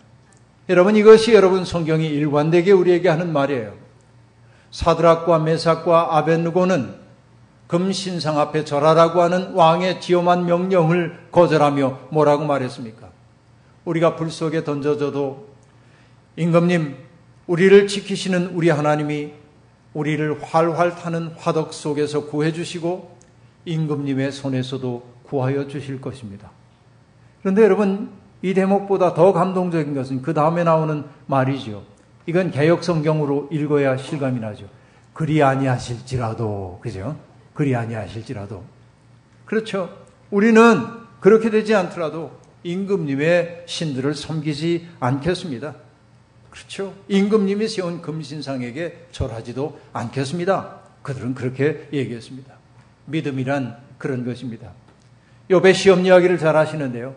여러분 0.68 0.96
이것이 0.96 1.34
여러분 1.34 1.64
성경이 1.64 2.06
일관되게 2.06 2.72
우리에게 2.72 3.08
하는 3.08 3.32
말이에요. 3.32 3.74
사드락과 4.70 5.40
메삭과 5.40 6.16
아벤누고는 6.16 6.94
금신상 7.66 8.38
앞에 8.38 8.64
절하라고 8.64 9.20
하는 9.20 9.52
왕의 9.52 10.00
지엄한 10.00 10.46
명령을 10.46 11.28
거절하며 11.30 12.08
뭐라고 12.10 12.44
말했습니까? 12.44 13.09
우리가 13.90 14.14
불 14.14 14.30
속에 14.30 14.62
던져져도 14.62 15.48
임금님 16.36 16.94
우리를 17.48 17.88
지키시는 17.88 18.52
우리 18.54 18.70
하나님이 18.70 19.32
우리를 19.94 20.40
활활 20.42 20.94
타는 20.94 21.32
화덕 21.36 21.74
속에서 21.74 22.26
구해 22.26 22.52
주시고 22.52 23.18
임금님의 23.64 24.30
손에서도 24.30 25.02
구하여 25.24 25.66
주실 25.66 26.00
것입니다. 26.00 26.50
그런데 27.40 27.62
여러분 27.62 28.10
이 28.42 28.54
대목보다 28.54 29.14
더 29.14 29.32
감동적인 29.32 29.94
것은 29.94 30.22
그 30.22 30.34
다음에 30.34 30.62
나오는 30.62 31.04
말이죠. 31.26 31.82
이건 32.26 32.52
개혁 32.52 32.84
성경으로 32.84 33.48
읽어야 33.50 33.96
실감이 33.96 34.38
나죠. 34.38 34.66
그리 35.12 35.42
아니하실지라도 35.42 36.78
그죠? 36.80 37.16
그리 37.54 37.74
아니하실지라도 37.74 38.62
그렇죠. 39.46 39.90
우리는 40.30 40.86
그렇게 41.18 41.50
되지 41.50 41.74
않더라도 41.74 42.30
임금님의 42.62 43.64
신들을 43.66 44.14
섬기지 44.14 44.88
않겠습니다. 45.00 45.74
그렇죠? 46.50 46.94
임금님이 47.08 47.68
세운 47.68 48.02
금신상에게 48.02 49.06
절하지도 49.12 49.78
않겠습니다. 49.92 50.80
그들은 51.02 51.34
그렇게 51.34 51.88
얘기했습니다. 51.92 52.54
믿음이란 53.06 53.76
그런 53.98 54.24
것입니다. 54.24 54.72
욥의 55.48 55.74
시험 55.74 56.04
이야기를 56.04 56.38
잘 56.38 56.56
하시는데요. 56.56 57.14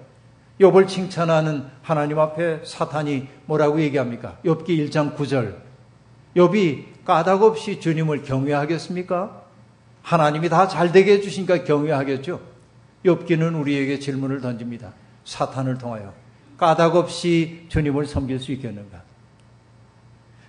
욥을 0.59 0.87
칭찬하는 0.87 1.65
하나님 1.81 2.19
앞에 2.19 2.61
사탄이 2.63 3.27
뭐라고 3.45 3.81
얘기합니까? 3.81 4.37
욥기 4.45 4.89
1장 4.89 5.15
9절. 5.15 5.55
욥이 6.35 7.03
까닭없이 7.05 7.79
주님을 7.79 8.23
경외하겠습니까? 8.23 9.43
하나님이 10.03 10.49
다 10.49 10.67
잘 10.67 10.91
되게 10.91 11.13
해 11.13 11.21
주시니까 11.21 11.63
경외하겠죠. 11.63 12.39
욥기는 13.05 13.59
우리에게 13.59 13.99
질문을 13.99 14.41
던집니다. 14.41 14.93
사탄을 15.25 15.77
통하여 15.77 16.13
까닭 16.57 16.95
없이 16.95 17.65
주님을 17.69 18.05
섬길 18.05 18.39
수 18.39 18.51
있겠는가? 18.51 19.01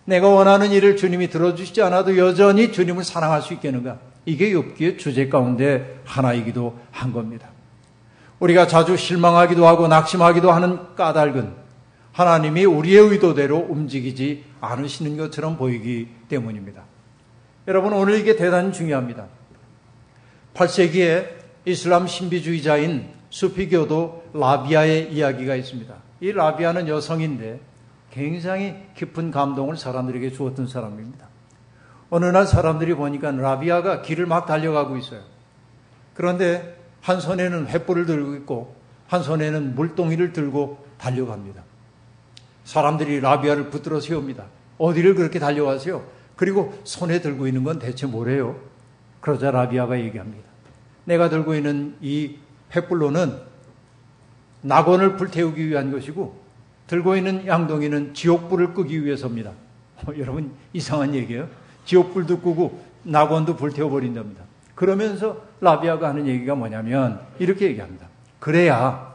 내가 0.05 0.29
원하는 0.29 0.71
일을 0.71 0.97
주님이 0.97 1.29
들어주시지 1.29 1.81
않아도 1.83 2.19
여전히 2.19 2.73
주님을 2.73 3.05
사랑할 3.05 3.43
수 3.43 3.55
있겠는가? 3.55 3.99
이게 4.27 4.53
욥기의 4.53 4.99
주제 4.99 5.29
가운데 5.29 6.01
하나이기도 6.05 6.79
한 6.91 7.13
겁니다. 7.13 7.49
우리가 8.39 8.67
자주 8.67 8.97
실망하기도 8.97 9.67
하고 9.67 9.89
낙심하기도 9.89 10.51
하는 10.53 10.95
까닭은 10.95 11.55
하나님이 12.13 12.65
우리의 12.65 13.11
의도대로 13.11 13.67
움직이지 13.69 14.45
않으시는 14.61 15.17
것처럼 15.17 15.57
보이기 15.57 16.09
때문입니다. 16.29 16.85
여러분, 17.67 17.93
오늘 17.93 18.21
이게 18.21 18.37
대단히 18.37 18.73
중요합니다. 18.73 19.27
8세기에 20.55 21.27
이슬람 21.65 22.07
신비주의자인 22.07 23.09
수피교도 23.35 24.31
라비아의 24.33 25.13
이야기가 25.13 25.57
있습니다. 25.57 25.93
이 26.21 26.31
라비아는 26.31 26.87
여성인데 26.87 27.59
굉장히 28.13 28.77
깊은 28.95 29.33
감동을 29.33 29.77
사람들에게 29.77 30.31
주었던 30.31 30.69
사람입니다. 30.69 31.27
어느 32.11 32.27
날 32.27 32.47
사람들이 32.47 32.95
보니까 32.95 33.33
라비아가 33.33 34.03
길을 34.03 34.27
막 34.27 34.47
달려가고 34.47 34.97
있어요. 34.99 35.21
그런데 36.15 36.79
한 37.01 37.21
손에는 37.21 37.67
횃불을 37.67 38.07
들고 38.07 38.37
있고 38.37 38.77
한 39.09 39.25
손에는 39.25 39.75
물동이를 39.75 40.33
들고 40.33 40.87
달려갑니다. 40.97 41.65
사람들이 42.63 43.19
라비아를 43.19 43.69
붙들어 43.71 43.99
세웁니다. 43.99 44.45
어디를 44.79 45.17
그렇게 45.17 45.41
달려가세요? 45.41 46.07
그리고 46.37 46.73
손에 46.85 47.21
들고 47.21 47.49
있는 47.49 47.65
건 47.65 47.81
대체 47.81 48.07
뭐래요? 48.07 48.61
그러자 49.21 49.51
라비아가 49.51 49.99
얘기합니다. 49.99 50.49
내가 51.05 51.29
들고 51.29 51.57
있는 51.57 51.97
이 52.01 52.37
횃불로는 52.75 53.39
낙원을 54.63 55.17
불태우기 55.17 55.69
위한 55.69 55.93
것이고 55.93 56.43
들고 56.87 57.17
있는 57.17 57.47
양동이는 57.47 58.15
지옥불을 58.15 58.75
끄기 58.75 59.05
위해서입니다. 59.05 59.51
어, 60.07 60.13
여러분 60.19 60.53
이상한 60.73 61.15
얘기예요. 61.15 61.49
지옥불도 61.85 62.41
끄고 62.41 62.83
낙원도 63.05 63.57
불태워 63.57 63.91
버린답니다. 63.91 64.43
그러면서 64.75 65.43
라비아가 65.61 66.09
하는 66.09 66.27
얘기가 66.27 66.55
뭐냐면 66.55 67.21
이렇게 67.39 67.67
얘기합니다. 67.67 68.09
그래야 68.41 69.15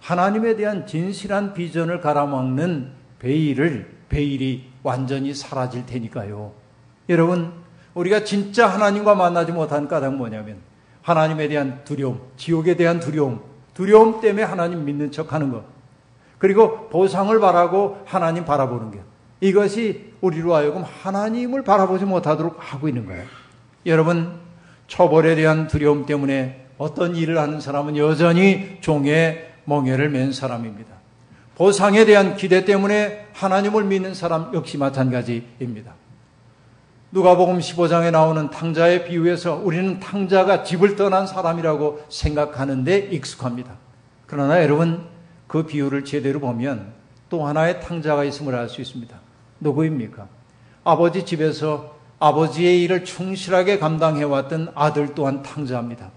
하나님에 0.00 0.56
대한 0.56 0.86
진실한 0.86 1.52
비전을 1.52 2.00
갈아먹는 2.00 2.92
베일을 3.18 3.94
베일이 4.08 4.70
완전히 4.82 5.34
사라질 5.34 5.84
테니까요. 5.84 6.52
여러분 7.08 7.52
우리가 7.94 8.24
진짜 8.24 8.66
하나님과 8.66 9.14
만나지 9.14 9.52
못한 9.52 9.88
까닭 9.88 10.14
뭐냐면 10.14 10.58
하나님에 11.06 11.46
대한 11.46 11.82
두려움, 11.84 12.20
지옥에 12.36 12.74
대한 12.74 12.98
두려움, 12.98 13.40
두려움 13.74 14.20
때문에 14.20 14.42
하나님 14.42 14.84
믿는 14.84 15.12
척 15.12 15.32
하는 15.32 15.52
것. 15.52 15.62
그리고 16.38 16.88
보상을 16.88 17.38
바라고 17.38 18.02
하나님 18.04 18.44
바라보는 18.44 18.90
것. 18.90 18.98
이것이 19.40 20.12
우리로 20.20 20.56
하여금 20.56 20.82
하나님을 20.82 21.62
바라보지 21.62 22.06
못하도록 22.06 22.56
하고 22.58 22.88
있는 22.88 23.06
거예요. 23.06 23.22
여러분, 23.86 24.32
처벌에 24.88 25.36
대한 25.36 25.68
두려움 25.68 26.06
때문에 26.06 26.66
어떤 26.76 27.14
일을 27.14 27.38
하는 27.38 27.60
사람은 27.60 27.96
여전히 27.96 28.78
종의 28.80 29.52
멍에를 29.64 30.10
맨 30.10 30.32
사람입니다. 30.32 30.90
보상에 31.54 32.04
대한 32.04 32.36
기대 32.36 32.64
때문에 32.64 33.28
하나님을 33.32 33.84
믿는 33.84 34.12
사람 34.12 34.50
역시 34.54 34.76
마찬가지입니다. 34.76 35.94
누가복음 37.12 37.58
15장에 37.58 38.10
나오는 38.10 38.50
탕자의 38.50 39.06
비유에서 39.06 39.60
우리는 39.62 40.00
탕자가 40.00 40.64
집을 40.64 40.96
떠난 40.96 41.26
사람이라고 41.26 42.04
생각하는데 42.08 42.98
익숙합니다. 43.12 43.76
그러나 44.26 44.62
여러분 44.62 45.06
그 45.46 45.64
비유를 45.64 46.04
제대로 46.04 46.40
보면 46.40 46.92
또 47.28 47.46
하나의 47.46 47.80
탕자가 47.80 48.24
있음을 48.24 48.54
알 48.54 48.68
수 48.68 48.80
있습니다. 48.80 49.16
누구입니까? 49.60 50.26
아버지 50.84 51.24
집에서 51.24 51.96
아버지의 52.18 52.82
일을 52.82 53.04
충실하게 53.04 53.78
감당해왔던 53.78 54.72
아들 54.74 55.14
또한 55.14 55.42
탕자입니다. 55.42 56.10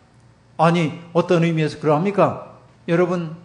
아니, 0.57 0.99
어떤 1.13 1.43
의미에서 1.43 1.79
그러합니까? 1.79 2.57
여러분, 2.87 3.35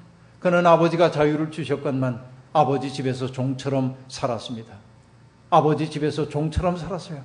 그는 0.40 0.66
아버지가 0.66 1.10
자유를 1.10 1.50
주셨건만 1.50 2.20
아버지 2.52 2.92
집에서 2.92 3.26
종처럼 3.26 3.96
살았습니다. 4.08 4.83
아버지 5.56 5.90
집에서 5.90 6.28
종처럼 6.28 6.76
살았어요. 6.76 7.20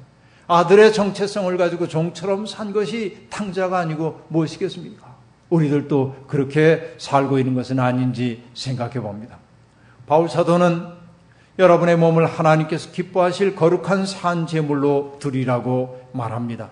아들의 0.47 0.93
정체성을 0.93 1.55
가지고 1.57 1.87
종처럼 1.87 2.45
산 2.45 2.73
것이 2.73 3.27
탕자가 3.29 3.77
아니고 3.77 4.21
무엇이겠습니까? 4.29 5.15
우리들도 5.49 6.25
그렇게 6.27 6.95
살고 6.97 7.39
있는 7.39 7.55
것은 7.55 7.79
아닌지 7.79 8.43
생각해 8.53 8.99
봅니다. 8.99 9.37
바울 10.07 10.29
사도는 10.29 10.87
여러분의 11.59 11.97
몸을 11.97 12.25
하나님께서 12.25 12.91
기뻐하실 12.91 13.55
거룩한 13.55 14.05
산 14.05 14.47
제물로 14.47 15.17
드리라고 15.19 16.07
말합니다. 16.13 16.69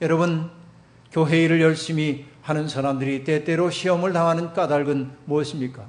여러분, 0.00 0.50
교회 1.12 1.42
일을 1.44 1.60
열심히 1.60 2.26
하는 2.42 2.66
사람들이 2.68 3.24
때때로 3.24 3.70
시험을 3.70 4.12
당하는 4.12 4.52
까닭은 4.52 5.10
무엇입니까? 5.26 5.84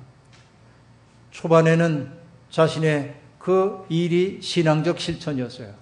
초반에는 1.31 2.11
자신의 2.51 3.22
그 3.43 3.85
일이 3.89 4.39
신앙적 4.41 5.01
실천이었어요. 5.01 5.73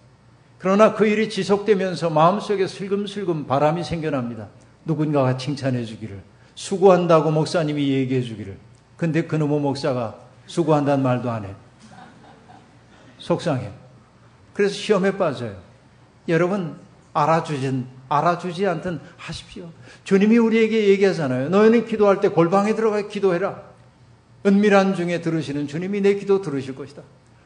그러나 0.58 0.96
그 0.96 1.06
일이 1.06 1.30
지속되면서 1.30 2.10
마음속에 2.10 2.66
슬금슬금 2.66 3.46
바람이 3.46 3.84
생겨납니다. 3.84 4.48
누군가가 4.84 5.38
칭찬해 5.38 5.86
주기를. 5.86 6.22
수고한다고 6.56 7.30
목사님이 7.30 7.88
얘기해 7.90 8.24
주기를. 8.24 8.58
근데 8.98 9.28
그놈의 9.28 9.60
목사가 9.60 10.20
수고한다는 10.48 11.04
말도 11.04 11.30
안 11.30 11.46
해. 11.46 11.54
속상해. 13.20 13.70
그래서 14.54 14.74
시험에 14.74 15.16
빠져요. 15.16 15.56
여러분, 16.30 16.76
알아주진, 17.14 17.86
알아주지 18.10 18.66
않든 18.66 19.00
하십시오. 19.18 19.70
주님이 20.04 20.40
우리에게 20.40 20.90
얘기하잖아요. 20.90 21.50
너희는 21.50 21.86
기도할 21.86 22.22
때 22.22 22.30
골방에 22.30 22.74
들어가 22.74 23.08
기도해라. 23.08 23.62
은밀한 24.48 24.96
중에 24.96 25.22
들으시는 25.22 25.68
주님이 25.68 26.02
내 26.02 26.16
기도 26.16 26.42
들으실 26.42 26.74
것이다. 26.74 27.04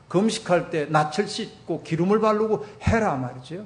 금식할 0.07 0.69
때 0.69 0.85
낯을 0.89 1.27
씻고 1.27 1.83
기름을 1.83 2.19
바르고 2.19 2.65
해라 2.83 3.15
말이죠. 3.15 3.65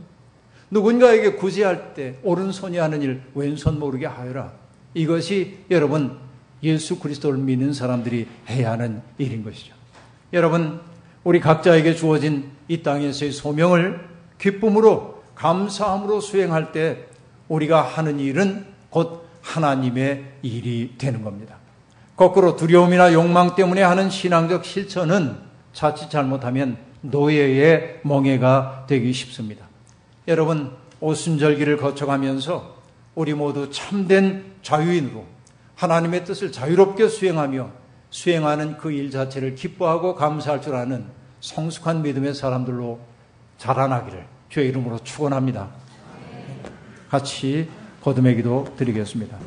누군가에게 0.72 1.34
구제할 1.34 1.94
때 1.94 2.16
오른손이 2.24 2.78
하는 2.78 3.02
일 3.02 3.22
왼손 3.34 3.80
모르게 3.80 4.06
하여라. 4.06 4.52
이것이 4.94 5.60
여러분 5.72 6.18
예수 6.64 7.00
그리스도를 7.00 7.40
믿는 7.40 7.74
사람들이 7.74 8.28
해야 8.50 8.72
하는 8.72 9.02
일인 9.18 9.44
것이죠. 9.44 9.74
여러분 10.34 10.80
우리 11.24 11.40
각자에게 11.40 11.96
주어진 11.96 12.52
이 12.68 12.82
땅에서의 12.84 13.32
소명을 13.32 14.08
기쁨으로 14.40 15.24
감사함으로 15.36 16.22
수행할 16.22 16.72
때 16.72 17.08
우리가 17.48 17.82
하는 17.82 18.20
일은 18.20 18.66
곧 18.90 19.26
하나님의 19.42 20.26
일이 20.42 20.96
되는 20.98 21.24
겁니다. 21.24 21.56
거꾸로 22.16 22.56
두려움이나 22.56 23.14
욕망 23.14 23.56
때문에 23.56 23.82
하는 23.82 24.10
신앙적 24.10 24.66
실천은 24.66 25.49
자칫 25.80 26.10
잘못하면 26.10 26.78
노예의 27.00 28.02
멍해가 28.04 28.84
되기 28.86 29.14
쉽습니다. 29.14 29.66
여러분, 30.28 30.76
오순절기를 31.00 31.78
거쳐가면서 31.78 32.76
우리 33.16 33.34
모두 33.34 33.72
참된 33.72 34.44
자유인으로 34.62 35.26
하나님의 35.76 36.26
뜻을 36.26 36.52
자유롭게 36.52 37.08
수행하며 37.08 37.72
수행하는 38.10 38.76
그 38.76 38.92
일 38.92 39.10
자체를 39.10 39.56
기뻐하고 39.56 40.16
감사할 40.16 40.62
줄 40.62 40.76
아는 40.76 41.06
성숙한 41.40 42.02
믿음의 42.02 42.34
사람들로 42.34 43.00
자라나기를 43.58 44.26
주의 44.50 44.68
이름으로 44.68 45.02
축원합니다. 45.06 45.70
같이 47.10 47.70
거듭의 48.02 48.36
기도 48.36 48.68
드리겠습니다. 48.76 49.38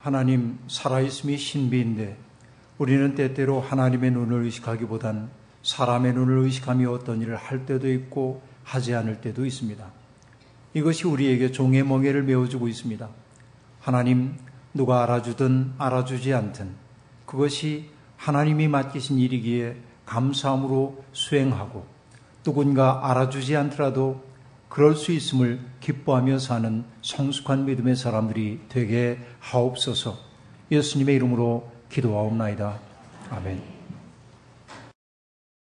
하나님 0.00 0.58
살아있음이 0.68 1.38
신비인데 1.38 2.25
우리는 2.78 3.14
때때로 3.14 3.60
하나님의 3.60 4.10
눈을 4.10 4.44
의식하기보단 4.44 5.30
사람의 5.62 6.12
눈을 6.12 6.38
의식하며 6.38 6.90
어떤 6.90 7.22
일을 7.22 7.36
할 7.36 7.64
때도 7.64 7.90
있고 7.90 8.42
하지 8.64 8.94
않을 8.94 9.20
때도 9.20 9.46
있습니다. 9.46 9.84
이것이 10.74 11.06
우리에게 11.06 11.52
종의 11.52 11.84
멍에를 11.84 12.22
메워주고 12.24 12.68
있습니다. 12.68 13.08
하나님 13.80 14.36
누가 14.74 15.02
알아주든 15.04 15.72
알아주지 15.78 16.34
않든 16.34 16.70
그것이 17.24 17.90
하나님이 18.16 18.68
맡기신 18.68 19.18
일이기에 19.18 19.76
감사함으로 20.04 21.02
수행하고 21.12 21.86
누군가 22.42 23.10
알아주지 23.10 23.56
않더라도 23.56 24.22
그럴 24.68 24.94
수 24.94 25.12
있음을 25.12 25.60
기뻐하며 25.80 26.38
사는 26.38 26.84
성숙한 27.00 27.64
믿음의 27.64 27.96
사람들이 27.96 28.60
되게 28.68 29.18
하옵소서 29.40 30.18
예수님의 30.70 31.16
이름으로 31.16 31.75
기도하옵나이다. 31.90 32.78
아멘. 33.30 33.75